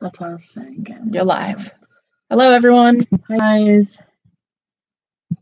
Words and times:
That's 0.00 0.20
what 0.20 0.30
I 0.30 0.32
was 0.34 0.44
saying. 0.44 0.76
Again. 0.80 1.10
You're 1.12 1.24
live. 1.24 1.72
Hello, 2.28 2.50
everyone. 2.52 3.06
Hi, 3.28 3.38
guys. 3.38 4.02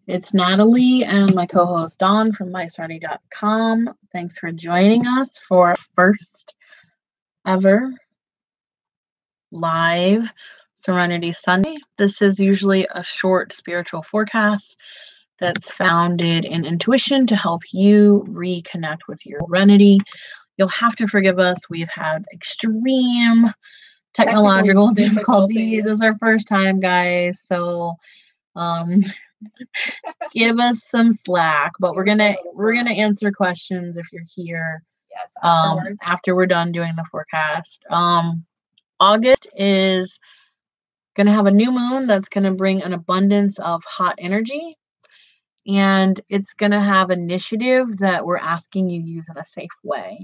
It's 0.06 0.30
Natali 0.32 1.04
and 1.04 1.34
my 1.34 1.46
co 1.46 1.66
host 1.66 1.98
Dawn 1.98 2.32
from 2.32 2.50
MyStarty.com. 2.50 3.90
Thanks 4.12 4.38
for 4.38 4.52
joining 4.52 5.06
us 5.06 5.38
for 5.38 5.70
our 5.70 5.76
first 5.94 6.54
ever 7.46 7.92
live 9.50 10.32
Soulrenity 10.76 11.34
Sunday. 11.34 11.76
This 11.98 12.22
is 12.22 12.38
usually 12.38 12.86
a 12.94 13.02
short 13.02 13.52
spiritual 13.52 14.02
forecast 14.02 14.76
that's 15.40 15.72
founded 15.72 16.44
in 16.44 16.64
intuition 16.64 17.26
to 17.26 17.34
help 17.34 17.62
you 17.72 18.24
reconnect 18.28 19.00
with 19.08 19.26
your 19.26 19.40
serenity. 19.46 19.98
You'll 20.58 20.68
have 20.68 20.94
to 20.96 21.08
forgive 21.08 21.40
us. 21.40 21.68
We've 21.68 21.88
had 21.88 22.24
extreme 22.32 23.52
technological 24.14 24.90
difficulties. 24.94 25.84
This 25.84 25.94
is 25.94 26.02
our 26.02 26.14
first 26.14 26.48
time, 26.48 26.80
guys. 26.80 27.40
So 27.40 27.96
um 28.56 29.00
give 30.32 30.58
us 30.58 30.84
some 30.84 31.10
slack. 31.10 31.72
But 31.78 31.94
we're 31.94 32.04
gonna 32.04 32.34
we're 32.54 32.74
gonna 32.74 32.92
answer 32.92 33.30
questions 33.30 33.96
if 33.96 34.12
you're 34.12 34.22
here. 34.34 34.82
Yes. 35.10 35.34
Um 35.42 35.80
after 36.04 36.34
we're 36.34 36.46
done 36.46 36.72
doing 36.72 36.92
the 36.96 37.04
forecast. 37.04 37.84
Um 37.90 38.44
August 39.00 39.48
is 39.56 40.18
gonna 41.16 41.32
have 41.32 41.46
a 41.46 41.50
new 41.50 41.70
moon 41.70 42.06
that's 42.06 42.28
gonna 42.28 42.54
bring 42.54 42.82
an 42.82 42.92
abundance 42.92 43.58
of 43.58 43.82
hot 43.84 44.14
energy. 44.18 44.78
And 45.66 46.20
it's 46.28 46.52
gonna 46.52 46.82
have 46.82 47.10
initiative 47.10 47.98
that 47.98 48.24
we're 48.24 48.38
asking 48.38 48.90
you 48.90 49.00
use 49.00 49.28
in 49.28 49.38
a 49.38 49.44
safe 49.44 49.70
way. 49.82 50.18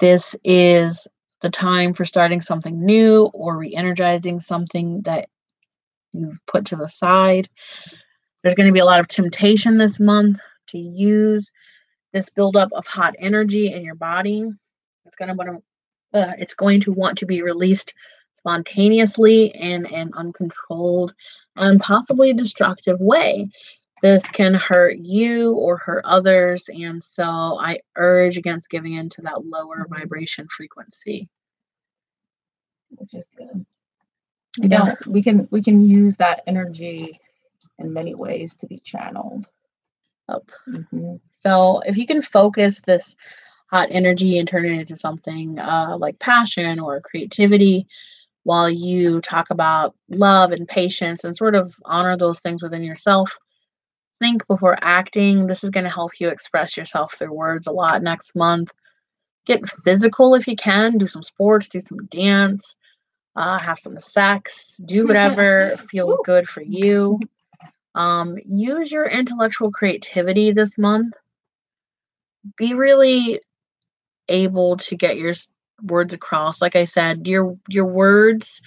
This 0.00 0.34
is 0.44 1.06
the 1.44 1.50
time 1.50 1.92
for 1.92 2.06
starting 2.06 2.40
something 2.40 2.84
new 2.84 3.26
or 3.34 3.58
re 3.58 3.72
energizing 3.74 4.40
something 4.40 5.02
that 5.02 5.28
you've 6.14 6.40
put 6.46 6.64
to 6.64 6.76
the 6.76 6.88
side. 6.88 7.48
There's 8.42 8.54
going 8.54 8.66
to 8.66 8.72
be 8.72 8.80
a 8.80 8.84
lot 8.84 8.98
of 8.98 9.08
temptation 9.08 9.76
this 9.76 10.00
month 10.00 10.40
to 10.68 10.78
use 10.78 11.52
this 12.14 12.30
buildup 12.30 12.72
of 12.72 12.86
hot 12.86 13.14
energy 13.18 13.70
in 13.70 13.84
your 13.84 13.94
body. 13.94 14.50
It's 15.04 15.16
going 15.16 15.28
to 15.28 15.34
want 15.34 15.62
to, 16.12 16.18
uh, 16.18 16.32
it's 16.38 16.54
going 16.54 16.80
to 16.80 16.92
want 16.92 17.18
to 17.18 17.26
be 17.26 17.42
released 17.42 17.92
spontaneously 18.32 19.46
in 19.48 19.84
an 19.86 20.12
uncontrolled 20.14 21.14
and 21.56 21.78
possibly 21.78 22.32
destructive 22.32 22.98
way 23.00 23.50
this 24.04 24.28
can 24.28 24.52
hurt 24.52 24.98
you 24.98 25.54
or 25.54 25.78
hurt 25.78 26.04
others. 26.04 26.68
And 26.68 27.02
so 27.02 27.24
I 27.58 27.78
urge 27.96 28.36
against 28.36 28.68
giving 28.68 28.92
in 28.92 29.08
to 29.08 29.22
that 29.22 29.46
lower 29.46 29.86
vibration 29.88 30.46
frequency. 30.54 31.30
Which 32.90 33.14
is 33.14 33.30
good. 33.34 33.64
Yeah, 34.58 34.96
we 35.06 35.22
can 35.22 35.48
we 35.50 35.62
can 35.62 35.80
use 35.80 36.18
that 36.18 36.42
energy 36.46 37.18
in 37.78 37.94
many 37.94 38.14
ways 38.14 38.56
to 38.56 38.66
be 38.66 38.76
channeled. 38.76 39.48
Up. 40.28 40.50
Mm-hmm. 40.68 41.14
So 41.30 41.80
if 41.86 41.96
you 41.96 42.06
can 42.06 42.20
focus 42.20 42.82
this 42.82 43.16
hot 43.70 43.88
energy 43.90 44.38
and 44.38 44.46
turn 44.46 44.66
it 44.66 44.78
into 44.78 44.98
something 44.98 45.58
uh, 45.58 45.96
like 45.98 46.18
passion 46.18 46.78
or 46.78 47.00
creativity, 47.00 47.86
while 48.42 48.68
you 48.68 49.22
talk 49.22 49.48
about 49.48 49.94
love 50.10 50.52
and 50.52 50.68
patience 50.68 51.24
and 51.24 51.34
sort 51.34 51.54
of 51.54 51.74
honor 51.86 52.18
those 52.18 52.40
things 52.40 52.62
within 52.62 52.82
yourself, 52.82 53.38
think 54.18 54.46
before 54.46 54.78
acting. 54.80 55.46
This 55.46 55.64
is 55.64 55.70
going 55.70 55.84
to 55.84 55.90
help 55.90 56.12
you 56.18 56.28
express 56.28 56.76
yourself 56.76 57.14
through 57.14 57.32
words 57.32 57.66
a 57.66 57.72
lot 57.72 58.02
next 58.02 58.36
month. 58.36 58.72
Get 59.46 59.68
physical 59.68 60.34
if 60.34 60.48
you 60.48 60.56
can. 60.56 60.98
Do 60.98 61.06
some 61.06 61.22
sports, 61.22 61.68
do 61.68 61.80
some 61.80 62.06
dance, 62.06 62.76
uh, 63.36 63.58
have 63.58 63.78
some 63.78 63.98
sex, 64.00 64.76
do 64.84 65.06
whatever 65.08 65.76
feels 65.76 66.18
good 66.24 66.48
for 66.48 66.62
you. 66.62 67.18
Um, 67.94 68.38
use 68.46 68.90
your 68.90 69.06
intellectual 69.06 69.70
creativity 69.70 70.50
this 70.50 70.78
month. 70.78 71.14
Be 72.56 72.74
really 72.74 73.40
able 74.28 74.76
to 74.78 74.96
get 74.96 75.16
your 75.16 75.34
words 75.82 76.14
across. 76.14 76.60
Like 76.60 76.76
I 76.76 76.84
said, 76.84 77.26
your 77.26 77.56
your 77.68 77.86
words 77.86 78.62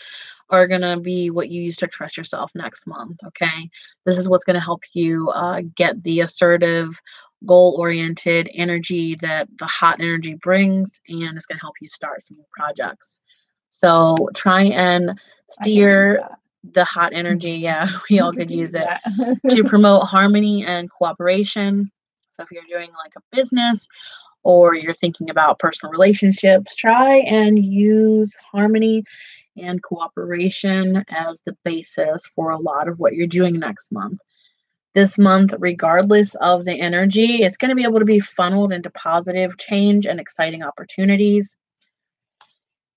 are 0.49 0.67
going 0.67 0.81
to 0.81 0.99
be 0.99 1.29
what 1.29 1.49
you 1.49 1.61
use 1.61 1.75
to 1.77 1.85
express 1.85 2.17
yourself 2.17 2.51
next 2.55 2.87
month. 2.87 3.19
Okay. 3.25 3.69
This 4.05 4.17
is 4.17 4.29
what's 4.29 4.43
going 4.43 4.55
to 4.55 4.61
help 4.61 4.83
you 4.93 5.29
uh, 5.29 5.61
get 5.75 6.03
the 6.03 6.21
assertive, 6.21 6.99
goal 7.45 7.75
oriented 7.77 8.49
energy 8.53 9.15
that 9.21 9.47
the 9.59 9.65
hot 9.65 9.99
energy 9.99 10.35
brings, 10.35 10.99
and 11.07 11.35
it's 11.35 11.45
going 11.45 11.57
to 11.57 11.61
help 11.61 11.75
you 11.81 11.89
start 11.89 12.21
some 12.21 12.37
projects. 12.51 13.21
So 13.69 14.15
try 14.33 14.63
and 14.63 15.19
steer 15.61 16.27
the 16.73 16.83
hot 16.83 17.13
energy. 17.13 17.51
Yeah, 17.67 17.89
we 18.09 18.19
all 18.19 18.33
could 18.33 18.49
use 18.49 18.73
it 18.73 18.87
to 19.49 19.63
promote 19.65 20.03
harmony 20.03 20.65
and 20.65 20.89
cooperation. 20.89 21.91
So 22.31 22.43
if 22.43 22.51
you're 22.51 22.63
doing 22.67 22.89
like 23.03 23.13
a 23.17 23.35
business 23.35 23.87
or 24.43 24.75
you're 24.75 24.93
thinking 24.93 25.29
about 25.29 25.59
personal 25.59 25.91
relationships, 25.91 26.75
try 26.75 27.17
and 27.17 27.63
use 27.63 28.35
harmony 28.51 29.03
and 29.61 29.83
cooperation 29.83 31.03
as 31.09 31.41
the 31.45 31.55
basis 31.63 32.25
for 32.35 32.51
a 32.51 32.59
lot 32.59 32.87
of 32.87 32.99
what 32.99 33.13
you're 33.13 33.27
doing 33.27 33.59
next 33.59 33.91
month. 33.91 34.19
This 34.93 35.17
month, 35.17 35.53
regardless 35.59 36.33
of 36.35 36.63
the 36.63 36.79
energy, 36.79 37.43
it's 37.43 37.57
going 37.57 37.69
to 37.69 37.75
be 37.75 37.83
able 37.83 37.99
to 37.99 38.05
be 38.05 38.19
funneled 38.19 38.73
into 38.73 38.89
positive 38.89 39.57
change 39.57 40.07
and 40.07 40.19
exciting 40.19 40.63
opportunities. 40.63 41.57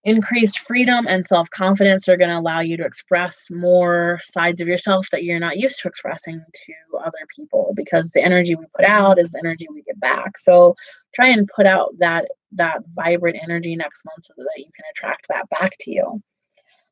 Increased 0.04 0.60
freedom 0.60 1.06
and 1.06 1.26
self 1.26 1.50
confidence 1.50 2.08
are 2.08 2.16
going 2.16 2.30
to 2.30 2.38
allow 2.38 2.60
you 2.60 2.78
to 2.78 2.86
express 2.86 3.50
more 3.50 4.18
sides 4.22 4.62
of 4.62 4.66
yourself 4.66 5.08
that 5.12 5.24
you're 5.24 5.38
not 5.38 5.58
used 5.58 5.78
to 5.80 5.88
expressing 5.88 6.42
to 6.64 6.98
other 6.98 7.26
people 7.36 7.74
because 7.76 8.12
the 8.12 8.22
energy 8.24 8.54
we 8.54 8.64
put 8.74 8.86
out 8.86 9.18
is 9.18 9.32
the 9.32 9.40
energy 9.40 9.66
we 9.70 9.82
get 9.82 10.00
back. 10.00 10.38
So 10.38 10.74
try 11.14 11.28
and 11.28 11.50
put 11.54 11.66
out 11.66 11.90
that 11.98 12.28
that 12.52 12.82
vibrant 12.94 13.38
energy 13.42 13.76
next 13.76 14.06
month 14.06 14.24
so 14.24 14.32
that 14.38 14.58
you 14.58 14.70
can 14.74 14.86
attract 14.90 15.26
that 15.28 15.50
back 15.50 15.72
to 15.80 15.90
you. 15.90 16.22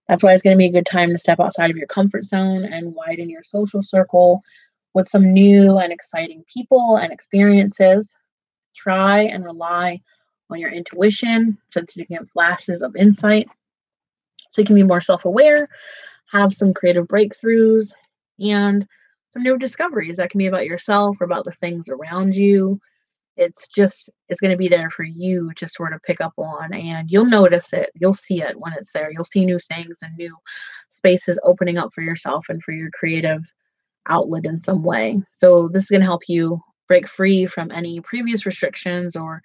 That's 0.08 0.22
why 0.22 0.32
it's 0.32 0.42
going 0.42 0.56
to 0.56 0.58
be 0.58 0.66
a 0.66 0.72
good 0.72 0.86
time 0.86 1.10
to 1.10 1.18
step 1.18 1.40
outside 1.40 1.70
of 1.70 1.76
your 1.76 1.86
comfort 1.86 2.24
zone 2.24 2.64
and 2.64 2.94
widen 2.94 3.28
your 3.28 3.42
social 3.42 3.82
circle 3.82 4.42
with 4.94 5.06
some 5.08 5.32
new 5.32 5.78
and 5.78 5.92
exciting 5.92 6.44
people 6.52 6.96
and 6.96 7.12
experiences. 7.12 8.16
Try 8.74 9.20
and 9.20 9.44
rely 9.44 10.00
on 10.50 10.58
your 10.58 10.70
intuition 10.70 11.58
so 11.68 11.80
you 11.94 12.06
can 12.06 12.16
get 12.16 12.30
flashes 12.30 12.80
of 12.80 12.96
insight 12.96 13.48
so 14.50 14.60
you 14.60 14.66
can 14.66 14.76
be 14.76 14.82
more 14.82 15.00
self 15.00 15.24
aware, 15.24 15.68
have 16.30 16.52
some 16.52 16.74
creative 16.74 17.06
breakthroughs, 17.06 17.92
and 18.40 18.86
some 19.30 19.42
new 19.42 19.58
discoveries 19.58 20.16
that 20.16 20.30
can 20.30 20.38
be 20.38 20.46
about 20.46 20.66
yourself 20.66 21.20
or 21.20 21.24
about 21.24 21.44
the 21.44 21.52
things 21.52 21.88
around 21.88 22.34
you 22.34 22.80
it's 23.38 23.68
just 23.68 24.10
it's 24.28 24.40
going 24.40 24.50
to 24.50 24.56
be 24.56 24.68
there 24.68 24.90
for 24.90 25.04
you 25.04 25.52
to 25.54 25.66
sort 25.66 25.94
of 25.94 26.02
pick 26.02 26.20
up 26.20 26.34
on 26.36 26.74
and 26.74 27.10
you'll 27.10 27.24
notice 27.24 27.72
it 27.72 27.90
you'll 27.94 28.12
see 28.12 28.42
it 28.42 28.58
when 28.58 28.72
it's 28.74 28.92
there. 28.92 29.10
You'll 29.10 29.24
see 29.24 29.46
new 29.46 29.58
things 29.58 29.98
and 30.02 30.14
new 30.16 30.36
spaces 30.88 31.38
opening 31.44 31.78
up 31.78 31.94
for 31.94 32.02
yourself 32.02 32.46
and 32.48 32.62
for 32.62 32.72
your 32.72 32.90
creative 32.90 33.50
outlet 34.08 34.44
in 34.44 34.58
some 34.58 34.82
way. 34.82 35.22
So 35.28 35.68
this 35.68 35.84
is 35.84 35.88
going 35.88 36.00
to 36.00 36.06
help 36.06 36.28
you 36.28 36.60
break 36.88 37.06
free 37.06 37.46
from 37.46 37.70
any 37.70 38.00
previous 38.00 38.44
restrictions 38.44 39.14
or 39.16 39.42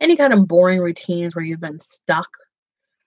any 0.00 0.16
kind 0.16 0.32
of 0.32 0.46
boring 0.46 0.80
routines 0.80 1.34
where 1.34 1.44
you've 1.44 1.60
been 1.60 1.80
stuck. 1.80 2.28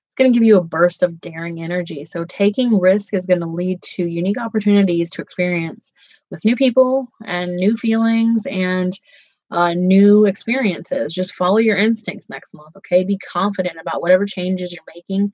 It's 0.07 0.15
going 0.15 0.31
to 0.31 0.37
give 0.37 0.45
you 0.45 0.57
a 0.57 0.63
burst 0.63 1.03
of 1.03 1.19
daring 1.21 1.61
energy. 1.61 2.05
So 2.05 2.23
taking 2.25 2.79
risk 2.79 3.13
is 3.13 3.25
going 3.25 3.39
to 3.41 3.47
lead 3.47 3.81
to 3.95 4.05
unique 4.05 4.39
opportunities 4.39 5.09
to 5.11 5.21
experience 5.21 5.93
with 6.29 6.45
new 6.45 6.55
people 6.55 7.07
and 7.25 7.55
new 7.55 7.75
feelings 7.75 8.45
and 8.45 8.93
uh, 9.53 9.73
new 9.73 10.25
experiences. 10.25 11.13
Just 11.13 11.33
follow 11.33 11.57
your 11.57 11.77
instincts 11.77 12.27
next 12.27 12.55
month, 12.55 12.75
okay? 12.75 13.03
Be 13.03 13.19
confident 13.19 13.77
about 13.79 14.01
whatever 14.01 14.25
changes 14.25 14.73
you're 14.73 14.83
making 14.95 15.31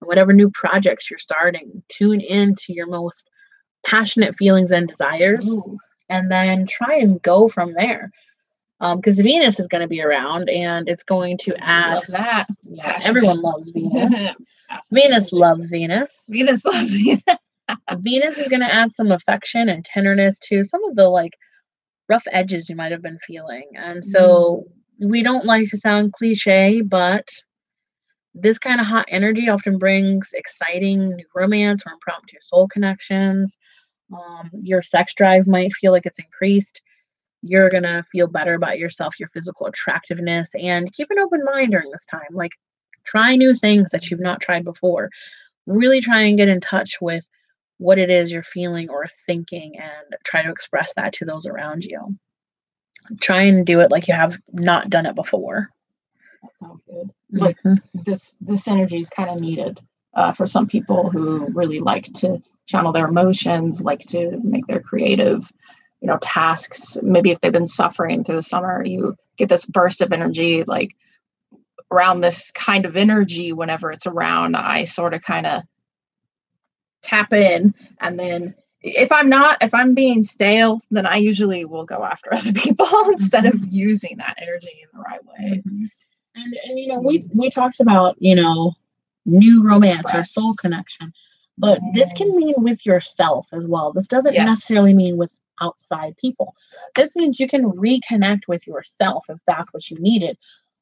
and 0.00 0.08
whatever 0.08 0.32
new 0.32 0.50
projects 0.50 1.08
you're 1.08 1.18
starting. 1.18 1.80
Tune 1.88 2.20
in 2.20 2.56
to 2.56 2.72
your 2.72 2.88
most 2.88 3.30
passionate 3.86 4.34
feelings 4.34 4.72
and 4.72 4.88
desires, 4.88 5.48
Ooh. 5.48 5.78
and 6.08 6.30
then 6.32 6.66
try 6.66 6.96
and 6.96 7.22
go 7.22 7.48
from 7.48 7.72
there. 7.74 8.10
Because 8.80 9.20
um, 9.20 9.24
Venus 9.24 9.60
is 9.60 9.68
going 9.68 9.82
to 9.82 9.88
be 9.88 10.02
around, 10.02 10.48
and 10.48 10.88
it's 10.88 11.04
going 11.04 11.38
to 11.38 11.54
add 11.60 11.96
Love 11.96 12.04
that. 12.08 12.46
Yeah, 12.64 12.98
everyone 13.04 13.40
loves 13.40 13.70
Venus. 13.74 14.36
Venus 14.90 15.32
loves 15.32 15.66
Venus. 15.66 16.28
Venus 16.28 16.64
loves 16.64 16.92
Venus. 16.94 17.22
Venus 17.98 18.38
is 18.38 18.48
going 18.48 18.62
to 18.62 18.74
add 18.74 18.90
some 18.90 19.12
affection 19.12 19.68
and 19.68 19.84
tenderness 19.84 20.40
to 20.40 20.64
some 20.64 20.82
of 20.84 20.96
the 20.96 21.08
like 21.08 21.34
rough 22.10 22.26
edges 22.32 22.68
you 22.68 22.76
might 22.76 22.92
have 22.92 23.02
been 23.02 23.20
feeling. 23.26 23.68
And 23.76 24.04
so 24.04 24.66
mm. 25.00 25.08
we 25.08 25.22
don't 25.22 25.46
like 25.46 25.70
to 25.70 25.76
sound 25.76 26.12
cliche, 26.12 26.82
but 26.82 27.28
this 28.34 28.58
kind 28.58 28.80
of 28.80 28.86
hot 28.86 29.06
energy 29.08 29.48
often 29.48 29.78
brings 29.78 30.28
exciting 30.34 31.16
new 31.16 31.26
romance 31.34 31.82
or 31.86 31.92
impromptu 31.92 32.36
soul 32.40 32.68
connections. 32.68 33.56
Um, 34.12 34.50
your 34.52 34.82
sex 34.82 35.14
drive 35.14 35.46
might 35.46 35.72
feel 35.72 35.92
like 35.92 36.04
it's 36.06 36.18
increased. 36.18 36.82
You're 37.42 37.70
going 37.70 37.84
to 37.84 38.04
feel 38.10 38.26
better 38.26 38.54
about 38.54 38.78
yourself, 38.78 39.18
your 39.18 39.28
physical 39.28 39.66
attractiveness, 39.66 40.50
and 40.60 40.92
keep 40.92 41.08
an 41.10 41.20
open 41.20 41.42
mind 41.44 41.70
during 41.70 41.90
this 41.90 42.04
time. 42.04 42.32
Like, 42.32 42.52
try 43.04 43.34
new 43.34 43.54
things 43.54 43.90
that 43.92 44.10
you've 44.10 44.20
not 44.20 44.40
tried 44.40 44.64
before. 44.64 45.10
really 45.66 46.00
try 46.00 46.20
and 46.20 46.36
get 46.36 46.48
in 46.48 46.60
touch 46.60 47.00
with 47.00 47.24
what 47.80 47.98
it 47.98 48.10
is 48.10 48.30
you're 48.30 48.42
feeling 48.42 48.90
or 48.90 49.06
thinking 49.26 49.78
and 49.78 50.14
try 50.22 50.42
to 50.42 50.50
express 50.50 50.92
that 50.94 51.14
to 51.14 51.24
those 51.24 51.46
around 51.46 51.82
you. 51.82 52.14
Try 53.22 53.42
and 53.42 53.64
do 53.64 53.80
it 53.80 53.90
like 53.90 54.06
you 54.06 54.12
have 54.12 54.38
not 54.52 54.90
done 54.90 55.06
it 55.06 55.14
before. 55.14 55.70
That 56.42 56.56
sounds 56.56 56.82
good. 56.82 57.10
Like 57.32 57.56
mm-hmm. 57.60 58.02
this 58.04 58.36
this 58.38 58.68
energy 58.68 58.98
is 58.98 59.08
kind 59.08 59.30
of 59.30 59.40
needed 59.40 59.80
uh, 60.12 60.30
for 60.30 60.44
some 60.44 60.66
people 60.66 61.08
who 61.08 61.46
really 61.54 61.80
like 61.80 62.04
to 62.16 62.42
channel 62.68 62.92
their 62.92 63.08
emotions, 63.08 63.80
like 63.80 64.00
to 64.08 64.38
make 64.44 64.66
their 64.66 64.80
creative, 64.80 65.50
you 66.02 66.06
know, 66.06 66.18
tasks. 66.20 66.98
Maybe 67.02 67.30
if 67.30 67.40
they've 67.40 67.50
been 67.50 67.66
suffering 67.66 68.22
through 68.24 68.36
the 68.36 68.42
summer, 68.42 68.84
you 68.84 69.16
get 69.38 69.48
this 69.48 69.64
burst 69.64 70.02
of 70.02 70.12
energy, 70.12 70.64
like 70.64 70.94
around 71.90 72.20
this 72.20 72.50
kind 72.50 72.84
of 72.84 72.94
energy 72.94 73.54
whenever 73.54 73.90
it's 73.90 74.06
around. 74.06 74.54
I 74.54 74.84
sort 74.84 75.14
of 75.14 75.22
kind 75.22 75.46
of 75.46 75.62
tap 77.02 77.32
in 77.32 77.74
and 78.00 78.18
then 78.18 78.54
if 78.82 79.12
i'm 79.12 79.28
not 79.28 79.56
if 79.60 79.74
i'm 79.74 79.94
being 79.94 80.22
stale 80.22 80.80
then 80.90 81.06
i 81.06 81.16
usually 81.16 81.64
will 81.64 81.84
go 81.84 82.04
after 82.04 82.32
other 82.34 82.52
people 82.52 82.86
instead 83.08 83.46
of 83.46 83.54
mm-hmm. 83.54 83.68
using 83.70 84.16
that 84.16 84.38
energy 84.40 84.80
in 84.82 84.88
the 84.92 85.02
right 85.02 85.24
way 85.24 85.58
mm-hmm. 85.58 85.84
and 86.36 86.56
and 86.64 86.78
you 86.78 86.88
know 86.88 87.00
we 87.00 87.22
we 87.34 87.50
talked 87.50 87.80
about 87.80 88.16
you 88.20 88.34
know 88.34 88.72
new 89.26 89.62
romance 89.62 90.00
Express. 90.00 90.36
or 90.36 90.40
soul 90.40 90.54
connection 90.54 91.12
but 91.58 91.78
mm. 91.82 91.92
this 91.92 92.10
can 92.14 92.34
mean 92.34 92.54
with 92.56 92.86
yourself 92.86 93.48
as 93.52 93.68
well 93.68 93.92
this 93.92 94.08
doesn't 94.08 94.34
yes. 94.34 94.46
necessarily 94.46 94.94
mean 94.94 95.16
with 95.18 95.34
outside 95.60 96.16
people 96.16 96.54
this 96.96 97.14
means 97.14 97.38
you 97.38 97.46
can 97.46 97.64
reconnect 97.72 98.48
with 98.48 98.66
yourself 98.66 99.26
if 99.28 99.38
that's 99.46 99.72
what 99.74 99.90
you 99.90 99.98
needed 100.00 100.38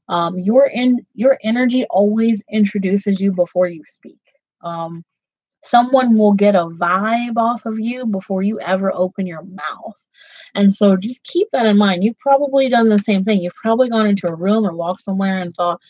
um, 0.09 0.39
your 0.39 0.67
in 0.67 1.05
your 1.15 1.39
energy 1.43 1.85
always 1.87 2.45
introduces 2.51 3.21
you 3.21 3.33
before 3.33 3.67
you 3.67 3.83
speak 3.85 4.21
um, 4.63 5.05
someone 5.63 6.17
will 6.17 6.35
get 6.35 6.55
a 6.55 6.67
vibe 6.67 7.37
off 7.37 7.67
of 7.67 7.79
you 7.79 8.07
before 8.07 8.43
you 8.43 8.61
ever 8.61 8.93
open 8.93 9.27
your 9.27 9.43
mouth. 9.43 10.07
And 10.55 10.75
so 10.75 10.97
just 10.97 11.25
keep 11.25 11.49
that 11.51 11.67
in 11.67 11.77
mind. 11.77 12.05
You've 12.05 12.19
probably 12.19 12.69
done 12.69 12.89
the 12.89 12.99
same 12.99 13.25
thing. 13.25 13.43
You've 13.43 13.55
probably 13.55 13.89
gone 13.89 14.07
into 14.07 14.29
a 14.29 14.35
room 14.35 14.67
or 14.67 14.75
walked 14.75 15.03
somewhere 15.03 15.39
and 15.39 15.55
thought, 15.55 15.81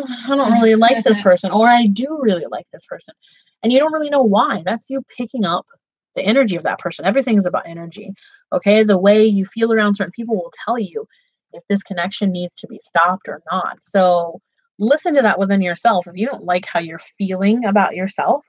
mm, 0.00 0.10
I 0.28 0.36
don't 0.36 0.52
really 0.52 0.74
like 0.74 1.04
this 1.04 1.20
person, 1.22 1.50
or 1.50 1.68
I 1.68 1.86
do 1.86 2.18
really 2.20 2.46
like 2.50 2.66
this 2.72 2.86
person. 2.86 3.14
And 3.62 3.72
you 3.72 3.78
don't 3.78 3.92
really 3.92 4.10
know 4.10 4.22
why. 4.22 4.62
That's 4.64 4.90
you 4.90 5.04
picking 5.16 5.44
up 5.44 5.66
the 6.14 6.22
energy 6.22 6.56
of 6.56 6.64
that 6.64 6.78
person. 6.78 7.04
Everything's 7.04 7.46
about 7.46 7.66
energy. 7.66 8.12
Okay. 8.52 8.82
The 8.82 8.98
way 8.98 9.24
you 9.24 9.46
feel 9.46 9.72
around 9.72 9.94
certain 9.94 10.12
people 10.12 10.36
will 10.36 10.52
tell 10.64 10.78
you 10.78 11.06
if 11.52 11.62
this 11.68 11.82
connection 11.82 12.32
needs 12.32 12.54
to 12.56 12.66
be 12.66 12.80
stopped 12.80 13.28
or 13.28 13.42
not. 13.50 13.82
So 13.82 14.40
listen 14.78 15.14
to 15.14 15.22
that 15.22 15.38
within 15.38 15.62
yourself. 15.62 16.06
If 16.06 16.16
you 16.16 16.26
don't 16.26 16.44
like 16.44 16.66
how 16.66 16.80
you're 16.80 16.98
feeling 16.98 17.64
about 17.64 17.94
yourself, 17.94 18.46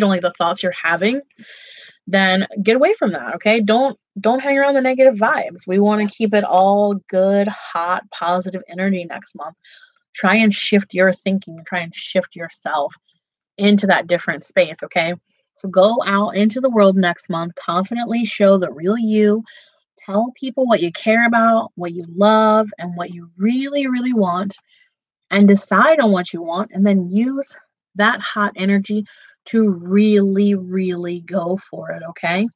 you 0.00 0.06
don't 0.06 0.10
like 0.10 0.22
the 0.22 0.32
thoughts 0.32 0.62
you're 0.62 0.72
having, 0.72 1.20
then 2.06 2.46
get 2.62 2.76
away 2.76 2.94
from 2.94 3.12
that. 3.12 3.34
Okay. 3.34 3.60
Don't 3.60 3.98
don't 4.18 4.42
hang 4.42 4.58
around 4.58 4.74
the 4.74 4.80
negative 4.80 5.14
vibes. 5.14 5.66
We 5.66 5.78
want 5.78 6.08
to 6.08 6.14
keep 6.14 6.32
it 6.32 6.44
all 6.44 6.94
good, 7.08 7.48
hot, 7.48 8.02
positive 8.10 8.62
energy 8.68 9.04
next 9.04 9.34
month. 9.34 9.56
Try 10.14 10.36
and 10.36 10.52
shift 10.52 10.94
your 10.94 11.12
thinking, 11.12 11.58
try 11.66 11.80
and 11.80 11.94
shift 11.94 12.34
yourself 12.34 12.94
into 13.58 13.86
that 13.86 14.06
different 14.06 14.42
space. 14.42 14.78
Okay. 14.82 15.14
So 15.56 15.68
go 15.68 15.98
out 16.06 16.36
into 16.36 16.60
the 16.60 16.70
world 16.70 16.96
next 16.96 17.28
month, 17.28 17.54
confidently 17.54 18.24
show 18.24 18.56
the 18.56 18.72
real 18.72 18.96
you. 18.96 19.44
Tell 19.98 20.32
people 20.34 20.66
what 20.66 20.80
you 20.80 20.90
care 20.92 21.26
about, 21.26 21.70
what 21.74 21.92
you 21.92 22.04
love, 22.08 22.70
and 22.78 22.96
what 22.96 23.10
you 23.10 23.30
really, 23.36 23.86
really 23.86 24.14
want, 24.14 24.56
and 25.30 25.46
decide 25.46 26.00
on 26.00 26.10
what 26.10 26.32
you 26.32 26.40
want, 26.40 26.70
and 26.72 26.86
then 26.86 27.10
use 27.10 27.54
that 27.96 28.20
hot 28.20 28.52
energy 28.56 29.04
to 29.50 29.68
really, 29.68 30.54
really 30.54 31.20
go 31.20 31.58
for 31.70 31.90
it. 31.90 32.02
Okay. 32.10 32.46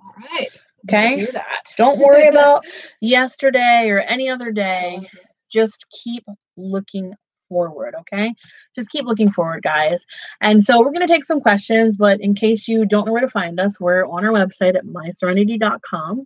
All 0.00 0.14
right. 0.32 0.48
Okay. 0.88 1.26
Do 1.26 1.32
that. 1.32 1.72
Don't 1.76 1.98
worry 1.98 2.28
about 2.28 2.64
yesterday 3.00 3.88
or 3.88 4.00
any 4.00 4.28
other 4.28 4.50
day. 4.50 5.00
Oh, 5.02 5.18
Just 5.50 5.86
keep 5.90 6.24
looking 6.56 7.14
forward. 7.48 7.94
Okay. 8.00 8.34
Just 8.74 8.90
keep 8.90 9.04
looking 9.04 9.30
forward, 9.30 9.62
guys. 9.62 10.04
And 10.40 10.62
so 10.62 10.80
we're 10.80 10.92
going 10.92 11.06
to 11.06 11.12
take 11.12 11.24
some 11.24 11.40
questions, 11.40 11.96
but 11.96 12.20
in 12.20 12.34
case 12.34 12.66
you 12.66 12.84
don't 12.86 13.06
know 13.06 13.12
where 13.12 13.20
to 13.20 13.28
find 13.28 13.60
us, 13.60 13.78
we're 13.78 14.06
on 14.06 14.24
our 14.24 14.32
website 14.32 14.74
at 14.74 14.86
myserenity.com. 14.86 16.24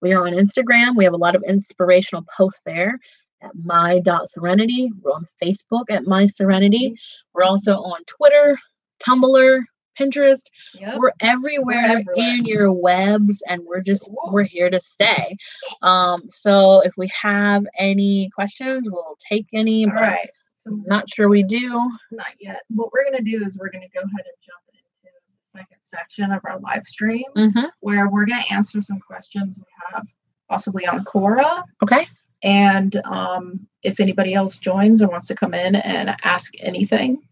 We 0.00 0.12
are 0.14 0.26
on 0.26 0.32
Instagram. 0.32 0.96
We 0.96 1.04
have 1.04 1.12
a 1.12 1.18
lot 1.18 1.36
of 1.36 1.44
inspirational 1.46 2.24
posts 2.36 2.62
there 2.64 2.98
at 3.42 3.50
my.serenity. 3.54 4.90
We're 5.00 5.12
on 5.12 5.26
Facebook 5.42 5.84
at 5.90 6.06
My 6.06 6.26
Serenity. 6.26 6.90
Mm-hmm. 6.90 7.30
We're 7.34 7.44
also 7.44 7.74
on 7.74 8.00
Twitter, 8.06 8.58
Tumblr, 9.06 9.62
Pinterest. 9.98 10.44
Yep. 10.74 10.98
We're, 10.98 11.12
everywhere 11.20 11.76
we're 11.76 11.98
everywhere 12.00 12.14
in 12.16 12.44
your 12.44 12.72
webs 12.72 13.42
and 13.48 13.62
we're 13.64 13.82
just 13.82 14.10
we're 14.30 14.44
here 14.44 14.70
to 14.70 14.80
stay. 14.80 15.36
Um, 15.82 16.22
so 16.28 16.80
if 16.80 16.92
we 16.96 17.10
have 17.20 17.64
any 17.76 18.30
questions, 18.30 18.88
we'll 18.88 19.16
take 19.28 19.46
any. 19.52 19.84
All 19.84 19.92
right. 19.92 20.30
So 20.54 20.70
not 20.86 21.12
sure 21.12 21.28
we 21.28 21.42
do. 21.42 21.90
Not 22.12 22.34
yet. 22.38 22.62
What 22.68 22.90
we're 22.92 23.04
gonna 23.04 23.24
do 23.24 23.42
is 23.44 23.58
we're 23.58 23.70
gonna 23.70 23.88
go 23.92 23.98
ahead 23.98 24.10
and 24.12 24.36
jump 24.40 24.62
into 24.68 25.12
the 25.12 25.58
second 25.58 25.78
section 25.80 26.30
of 26.30 26.40
our 26.44 26.60
live 26.60 26.84
stream 26.84 27.24
mm-hmm. 27.36 27.66
where 27.80 28.08
we're 28.08 28.26
gonna 28.26 28.44
answer 28.48 28.80
some 28.80 29.00
questions 29.00 29.58
we 29.58 29.64
have 29.92 30.06
possibly 30.48 30.86
on 30.86 31.04
Quora. 31.04 31.64
Okay. 31.82 32.06
And 32.44 32.94
um, 33.04 33.66
if 33.82 33.98
anybody 33.98 34.34
else 34.34 34.58
joins 34.58 35.02
or 35.02 35.08
wants 35.08 35.26
to 35.28 35.34
come 35.34 35.54
in 35.54 35.74
and 35.74 36.14
ask 36.22 36.52
anything, 36.60 37.22